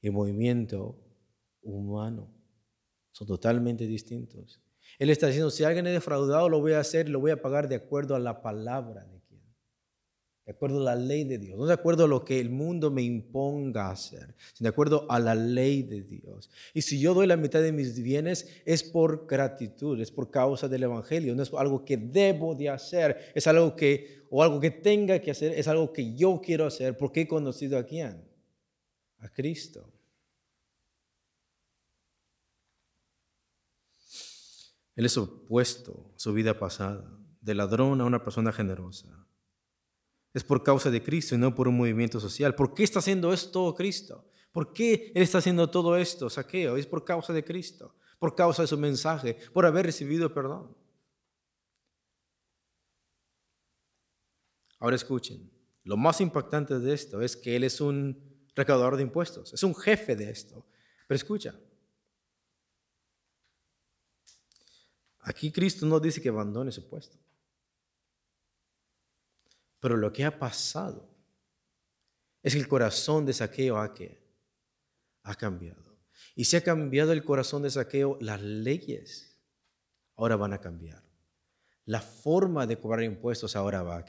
[0.00, 0.96] y movimiento
[1.62, 2.32] humano.
[3.12, 4.60] Son totalmente distintos.
[4.98, 7.68] Él está diciendo, si alguien es defraudado, lo voy a hacer, lo voy a pagar
[7.68, 9.17] de acuerdo a la palabra de.
[10.48, 11.58] De acuerdo a la ley de Dios.
[11.58, 15.18] No de acuerdo a lo que el mundo me imponga hacer, sino de acuerdo a
[15.18, 16.48] la ley de Dios.
[16.72, 20.66] Y si yo doy la mitad de mis bienes, es por gratitud, es por causa
[20.66, 21.34] del Evangelio.
[21.34, 25.32] No es algo que debo de hacer, es algo que, o algo que tenga que
[25.32, 28.24] hacer, es algo que yo quiero hacer, porque he conocido a quién?
[29.18, 29.92] A Cristo.
[34.96, 37.04] Él es opuesto a su vida pasada,
[37.42, 39.27] de ladrón a una persona generosa.
[40.38, 42.54] Es por causa de Cristo y no por un movimiento social.
[42.54, 44.24] ¿Por qué está haciendo esto Cristo?
[44.52, 46.76] ¿Por qué Él está haciendo todo esto, saqueo?
[46.76, 50.76] Es por causa de Cristo, por causa de su mensaje, por haber recibido perdón.
[54.78, 55.50] Ahora escuchen,
[55.82, 59.74] lo más impactante de esto es que Él es un recaudador de impuestos, es un
[59.74, 60.64] jefe de esto.
[61.08, 61.58] Pero escucha,
[65.28, 67.18] Aquí Cristo no dice que abandone su puesto.
[69.80, 71.08] Pero lo que ha pasado
[72.42, 73.94] es que el corazón de Saqueo ha,
[75.34, 75.98] cambiado.
[76.34, 79.38] Y si ha cambiado el corazón de Saqueo, las leyes
[80.16, 81.02] ahora van a cambiar.
[81.84, 84.04] La forma de cobrar impuestos ahora va a,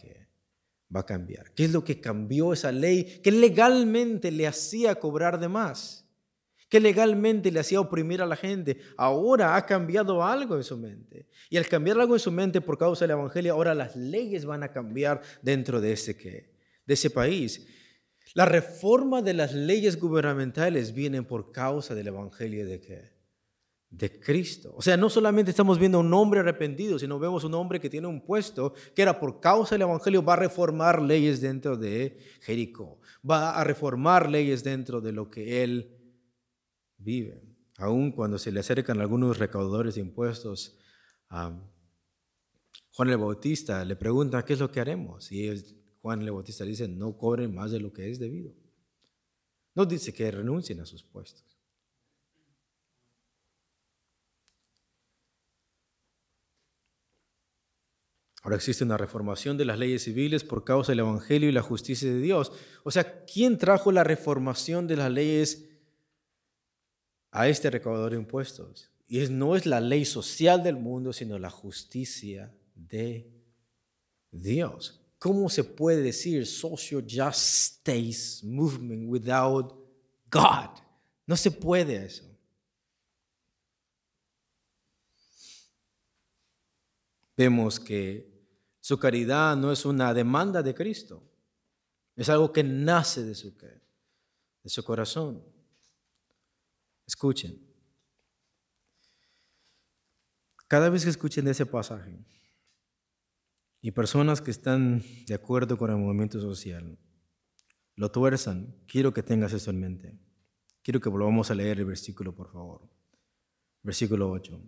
[0.96, 1.54] va a cambiar.
[1.54, 6.09] ¿Qué es lo que cambió esa ley que legalmente le hacía cobrar de más?
[6.70, 11.28] Que legalmente le hacía oprimir a la gente, ahora ha cambiado algo en su mente.
[11.50, 14.62] Y al cambiar algo en su mente por causa del Evangelio, ahora las leyes van
[14.62, 17.66] a cambiar dentro de ese, de ese país.
[18.36, 23.20] La reforma de las leyes gubernamentales vienen por causa del Evangelio de qué?
[23.90, 24.72] De Cristo.
[24.78, 28.06] O sea, no solamente estamos viendo un hombre arrepentido, sino vemos un hombre que tiene
[28.06, 33.00] un puesto que era por causa del Evangelio, va a reformar leyes dentro de Jericó,
[33.28, 35.99] va a reformar leyes dentro de lo que él
[37.00, 37.42] vive.
[37.78, 40.78] Aún cuando se le acercan algunos recaudadores de impuestos
[41.30, 41.58] a
[42.92, 45.32] Juan el Bautista, le preguntan qué es lo que haremos.
[45.32, 45.50] Y
[46.02, 48.54] Juan el Bautista dice, no cobren más de lo que es debido.
[49.76, 51.46] No dice que renuncien a sus puestos.
[58.42, 62.10] Ahora existe una reformación de las leyes civiles por causa del Evangelio y la justicia
[62.10, 62.52] de Dios.
[62.84, 65.69] O sea, ¿quién trajo la reformación de las leyes
[67.32, 68.90] a este recaudador de impuestos.
[69.08, 73.32] Y no es la ley social del mundo, sino la justicia de
[74.32, 75.02] Dios.
[75.18, 79.76] ¿Cómo se puede decir social justice movement without
[80.32, 80.80] God?
[81.26, 82.24] No se puede eso.
[87.36, 88.30] Vemos que
[88.80, 91.24] su caridad no es una demanda de Cristo,
[92.16, 95.42] es algo que nace de su, de su corazón.
[97.10, 97.60] Escuchen.
[100.68, 102.24] Cada vez que escuchen ese pasaje
[103.82, 107.00] y personas que están de acuerdo con el movimiento social
[107.96, 110.20] lo tuerzan, quiero que tengas eso en mente.
[110.84, 112.88] Quiero que volvamos a leer el versículo, por favor.
[113.82, 114.62] Versículo 8.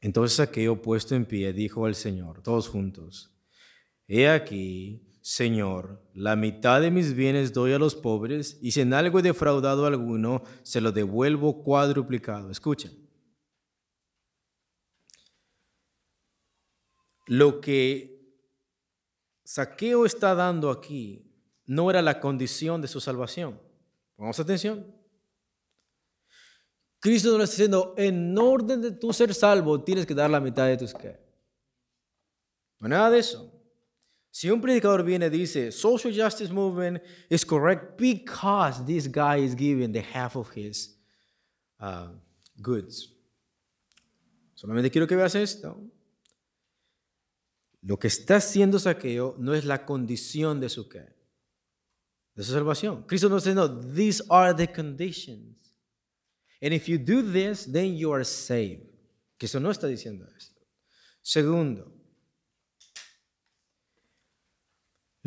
[0.00, 3.38] Entonces aquello puesto en pie dijo al Señor, todos juntos,
[4.06, 8.94] He aquí, Señor, la mitad de mis bienes doy a los pobres, y si en
[8.94, 12.50] algo he defraudado a alguno, se lo devuelvo cuadruplicado.
[12.50, 13.06] Escuchen.
[17.26, 18.40] Lo que
[19.44, 21.30] Saqueo está dando aquí
[21.66, 23.60] no era la condición de su salvación.
[24.16, 24.96] Pongamos atención.
[27.00, 30.66] Cristo nos está diciendo, en orden de tu ser salvo, tienes que dar la mitad
[30.66, 31.20] de tus que.
[32.78, 33.57] No nada de eso.
[34.38, 39.56] Si un predicador viene y dice, social justice movement is correct because this guy is
[39.56, 40.96] giving the half of his
[41.80, 42.10] uh,
[42.62, 43.12] goods.
[44.54, 45.76] Solamente quiero que veas esto.
[47.82, 51.04] Lo que está haciendo Saqueo no es la condición de su qué,
[52.36, 53.02] de su salvación.
[53.08, 55.74] Cristo nos dice, no, these are the conditions.
[56.62, 58.86] And if you do this, then you are saved.
[59.36, 60.62] Cristo no está diciendo esto.
[61.22, 61.97] Segundo,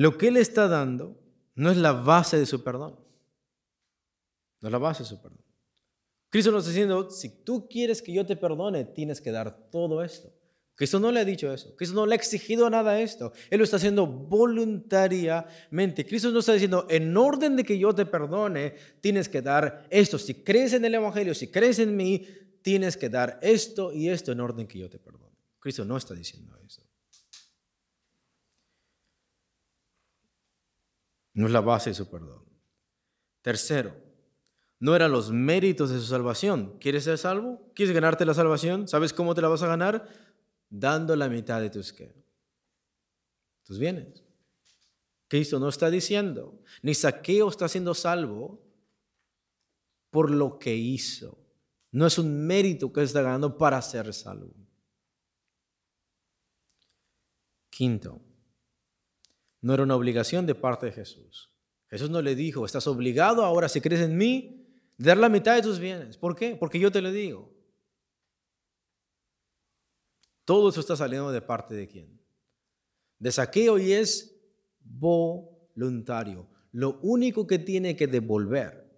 [0.01, 1.15] lo que Él está dando
[1.53, 2.99] no es la base de su perdón.
[4.59, 5.43] No es la base de su perdón.
[6.29, 10.03] Cristo nos está diciendo, si tú quieres que yo te perdone, tienes que dar todo
[10.03, 10.33] esto.
[10.73, 11.75] Cristo no le ha dicho eso.
[11.75, 13.31] Cristo no le ha exigido nada de esto.
[13.51, 16.03] Él lo está haciendo voluntariamente.
[16.03, 20.17] Cristo no está diciendo, en orden de que yo te perdone, tienes que dar esto.
[20.17, 22.25] Si crees en el Evangelio, si crees en mí,
[22.63, 25.35] tienes que dar esto y esto en orden que yo te perdone.
[25.59, 26.80] Cristo no está diciendo eso.
[31.33, 32.43] No es la base de su perdón.
[33.41, 33.95] Tercero,
[34.79, 36.77] no eran los méritos de su salvación.
[36.79, 37.71] ¿Quieres ser salvo?
[37.75, 38.87] ¿Quieres ganarte la salvación?
[38.87, 40.07] ¿Sabes cómo te la vas a ganar?
[40.69, 42.15] Dando la mitad de tus qué?
[43.63, 44.23] Tus bienes.
[45.27, 48.61] Cristo no está diciendo, ni Saqueo está siendo salvo
[50.09, 51.37] por lo que hizo.
[51.91, 54.53] No es un mérito que está ganando para ser salvo.
[57.69, 58.21] Quinto,
[59.61, 61.51] no era una obligación de parte de Jesús.
[61.89, 64.65] Jesús no le dijo, estás obligado ahora, si crees en mí,
[64.97, 66.17] de dar la mitad de tus bienes.
[66.17, 66.55] ¿Por qué?
[66.55, 67.53] Porque yo te lo digo.
[70.45, 72.19] Todo eso está saliendo de parte de quién?
[73.19, 74.35] De saqueo y es
[74.83, 76.47] voluntario.
[76.71, 78.89] Lo único que tiene que devolver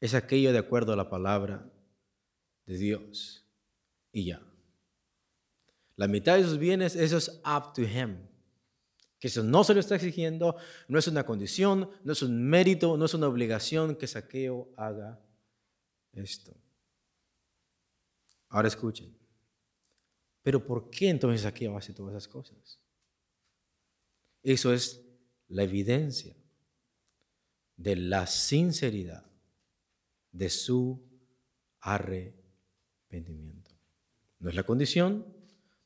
[0.00, 1.70] es aquello de acuerdo a la palabra
[2.64, 3.46] de Dios.
[4.12, 4.40] Y ya.
[5.96, 8.33] La mitad de sus bienes, eso es up to him
[9.24, 12.98] que eso no se lo está exigiendo, no es una condición, no es un mérito,
[12.98, 15.18] no es una obligación que Saqueo haga
[16.12, 16.54] esto.
[18.50, 19.16] Ahora escuchen.
[20.42, 22.78] Pero ¿por qué entonces Saqueo hace todas esas cosas?
[24.42, 25.02] Eso es
[25.48, 26.36] la evidencia
[27.78, 29.24] de la sinceridad
[30.32, 31.02] de su
[31.80, 33.70] arrepentimiento.
[34.38, 35.26] No es la condición,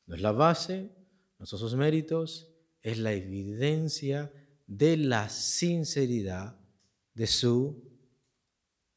[0.07, 0.91] no es la base,
[1.37, 2.48] no son sus méritos,
[2.81, 4.31] es la evidencia
[4.67, 6.57] de la sinceridad
[7.13, 7.83] de su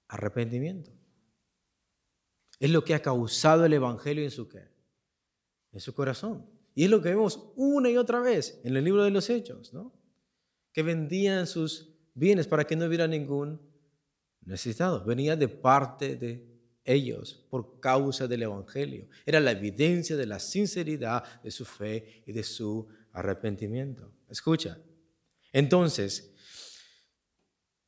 [0.08, 0.92] arrepentimiento.
[2.60, 4.48] Es lo que ha causado el Evangelio en su,
[5.72, 6.46] en su corazón.
[6.74, 9.72] Y es lo que vemos una y otra vez en el libro de los Hechos,
[9.72, 9.92] ¿no?
[10.72, 13.60] Que vendían sus bienes para que no hubiera ningún
[14.44, 15.04] necesitado.
[15.04, 16.52] Venía de parte de
[16.84, 19.08] ellos por causa del Evangelio.
[19.26, 24.12] Era la evidencia de la sinceridad de su fe y de su arrepentimiento.
[24.28, 24.78] Escucha.
[25.52, 26.34] Entonces,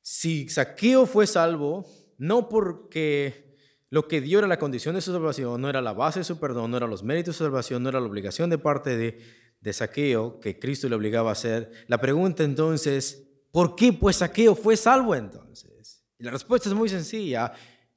[0.03, 1.87] si Saqueo fue salvo,
[2.19, 3.57] no porque
[3.91, 6.39] lo que dio era la condición de su salvación, no era la base de su
[6.39, 9.73] perdón, no eran los méritos de su salvación, no era la obligación de parte de,
[9.73, 11.71] Saqueo que Cristo le obligaba a hacer.
[11.87, 16.05] La pregunta entonces, ¿por qué pues Saqueo fue salvo entonces?
[16.19, 17.53] Y la respuesta es muy sencilla.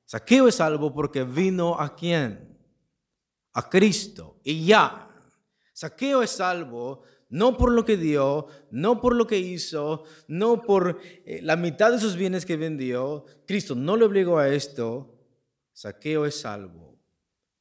[0.05, 2.57] Saqueo es salvo porque vino a quién?
[3.51, 4.39] A Cristo.
[4.43, 5.09] Y ya.
[5.73, 10.99] Saqueo es salvo no por lo que dio, no por lo que hizo, no por
[11.25, 13.25] eh, la mitad de sus bienes que vendió.
[13.45, 15.13] Cristo no le obligó a esto.
[15.73, 16.97] Saqueo es salvo,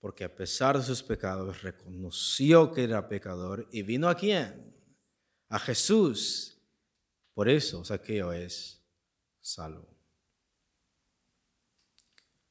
[0.00, 4.74] porque a pesar de sus pecados reconoció que era pecador y vino a quién?
[5.48, 6.58] A Jesús.
[7.34, 8.82] Por eso Saqueo es
[9.40, 9.96] salvo.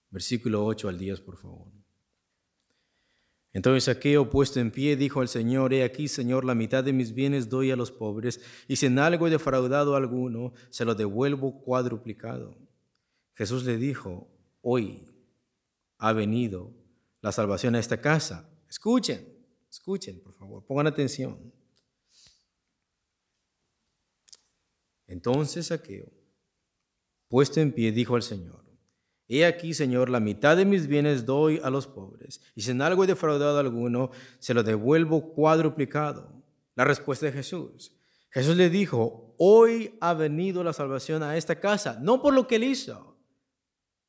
[0.10, 1.85] Versículo 8 al 10, por favor.
[3.56, 7.14] Entonces Saqueo, puesto en pie, dijo al Señor, He aquí, Señor, la mitad de mis
[7.14, 10.94] bienes doy a los pobres, y si en algo he defraudado a alguno, se lo
[10.94, 12.58] devuelvo cuadruplicado.
[13.34, 14.28] Jesús le dijo,
[14.62, 15.08] Hoy
[16.00, 16.74] ha venido
[17.22, 18.50] la salvación a esta casa.
[18.70, 19.26] Escuchen,
[19.70, 21.54] escuchen, por favor, pongan atención.
[25.08, 26.12] Entonces Saqueo,
[27.30, 28.65] puesto en pie, dijo al Señor,
[29.28, 32.82] He aquí, Señor, la mitad de mis bienes doy a los pobres, y si en
[32.82, 36.44] algo he defraudado a alguno, se lo devuelvo cuadruplicado.
[36.76, 37.94] La respuesta de Jesús.
[38.30, 42.58] Jesús le dijo, hoy ha venido la salvación a esta casa, no por lo que
[42.58, 43.18] él hizo,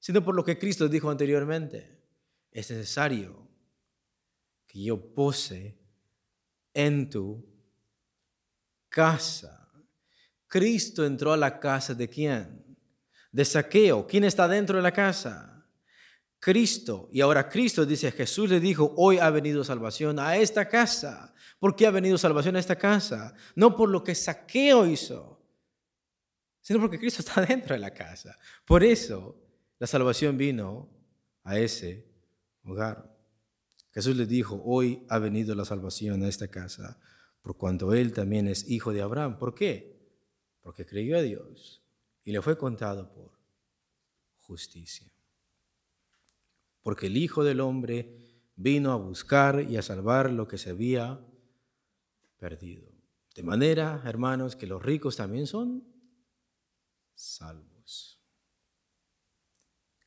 [0.00, 2.02] sino por lo que Cristo dijo anteriormente.
[2.50, 3.48] Es necesario
[4.66, 5.78] que yo pose
[6.74, 7.44] en tu
[8.88, 9.70] casa.
[10.48, 12.65] Cristo entró a la casa de quién?
[13.32, 14.06] De saqueo.
[14.06, 15.56] ¿Quién está dentro de la casa?
[16.38, 17.08] Cristo.
[17.12, 21.34] Y ahora Cristo dice, Jesús le dijo, hoy ha venido salvación a esta casa.
[21.58, 23.34] ¿Por qué ha venido salvación a esta casa?
[23.54, 25.42] No por lo que saqueo hizo,
[26.60, 28.38] sino porque Cristo está dentro de la casa.
[28.64, 29.36] Por eso
[29.78, 30.88] la salvación vino
[31.44, 32.06] a ese
[32.64, 33.14] hogar.
[33.92, 37.00] Jesús le dijo, hoy ha venido la salvación a esta casa,
[37.40, 39.38] por cuanto él también es hijo de Abraham.
[39.38, 39.96] ¿Por qué?
[40.60, 41.85] Porque creyó a Dios
[42.26, 43.38] y le fue contado por
[44.38, 45.08] justicia.
[46.82, 51.24] Porque el Hijo del Hombre vino a buscar y a salvar lo que se había
[52.36, 52.90] perdido.
[53.32, 55.86] De manera, hermanos, que los ricos también son
[57.14, 58.20] salvos.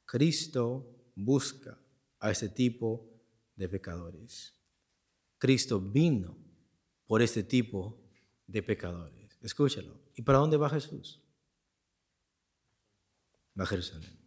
[0.04, 1.80] Cristo busca
[2.20, 3.10] a este tipo
[3.56, 4.54] de pecadores.
[5.38, 6.38] Cristo vino
[7.08, 7.98] por este tipo
[8.46, 9.38] de pecadores.
[9.40, 10.02] Escúchalo.
[10.16, 11.24] ¿Y para dónde va Jesús?
[13.60, 14.18] A Jerusalén.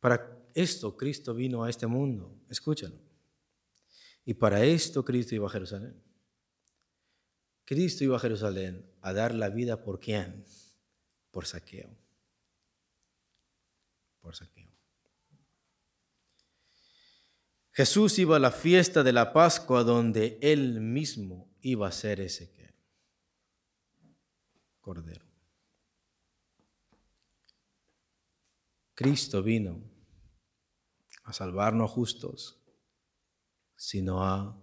[0.00, 2.38] Para esto Cristo vino a este mundo.
[2.48, 2.96] Escúchalo.
[4.24, 6.02] Y para esto Cristo iba a Jerusalén.
[7.64, 10.44] Cristo iba a Jerusalén a dar la vida por quién?
[11.30, 11.96] Por saqueo.
[14.20, 14.70] Por saqueo.
[17.72, 22.50] Jesús iba a la fiesta de la Pascua donde él mismo iba a ser ese
[22.52, 22.58] que
[24.80, 25.27] cordero.
[28.98, 29.80] Cristo vino
[31.22, 32.60] a salvar no a justos,
[33.76, 34.60] sino a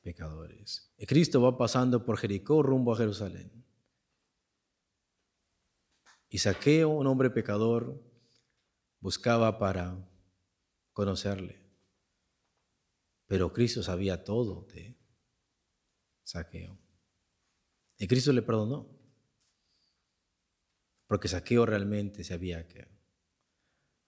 [0.00, 0.90] pecadores.
[0.96, 3.62] Y Cristo va pasando por Jericó rumbo a Jerusalén.
[6.30, 8.02] Y Saqueo, un hombre pecador,
[9.00, 10.02] buscaba para
[10.94, 11.62] conocerle.
[13.26, 14.98] Pero Cristo sabía todo de
[16.22, 16.80] Saqueo.
[17.98, 18.88] Y Cristo le perdonó.
[21.06, 22.66] Porque Saqueo realmente se había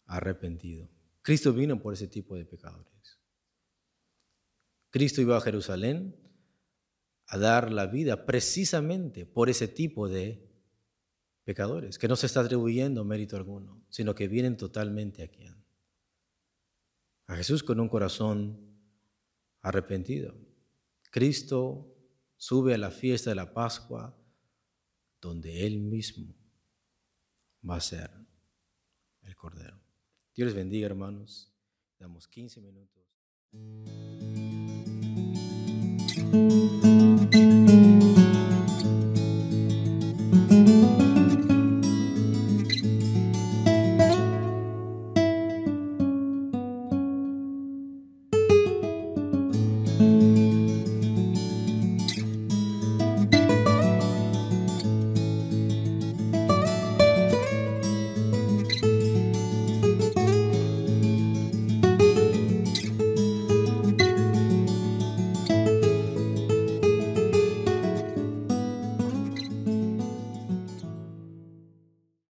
[0.06, 0.88] arrepentido.
[1.22, 3.18] Cristo vino por ese tipo de pecadores.
[4.90, 6.16] Cristo iba a Jerusalén
[7.26, 10.48] a dar la vida precisamente por ese tipo de
[11.44, 15.46] pecadores, que no se está atribuyendo mérito alguno, sino que vienen totalmente aquí.
[17.26, 18.78] A Jesús con un corazón
[19.62, 20.34] arrepentido.
[21.10, 21.90] Cristo
[22.36, 24.16] sube a la fiesta de la Pascua
[25.20, 26.34] donde Él mismo
[27.68, 28.10] va a ser
[29.22, 29.83] el Cordero.
[30.34, 31.52] Dios les bendiga, hermanos.
[32.00, 33.04] Damos 15 minutos.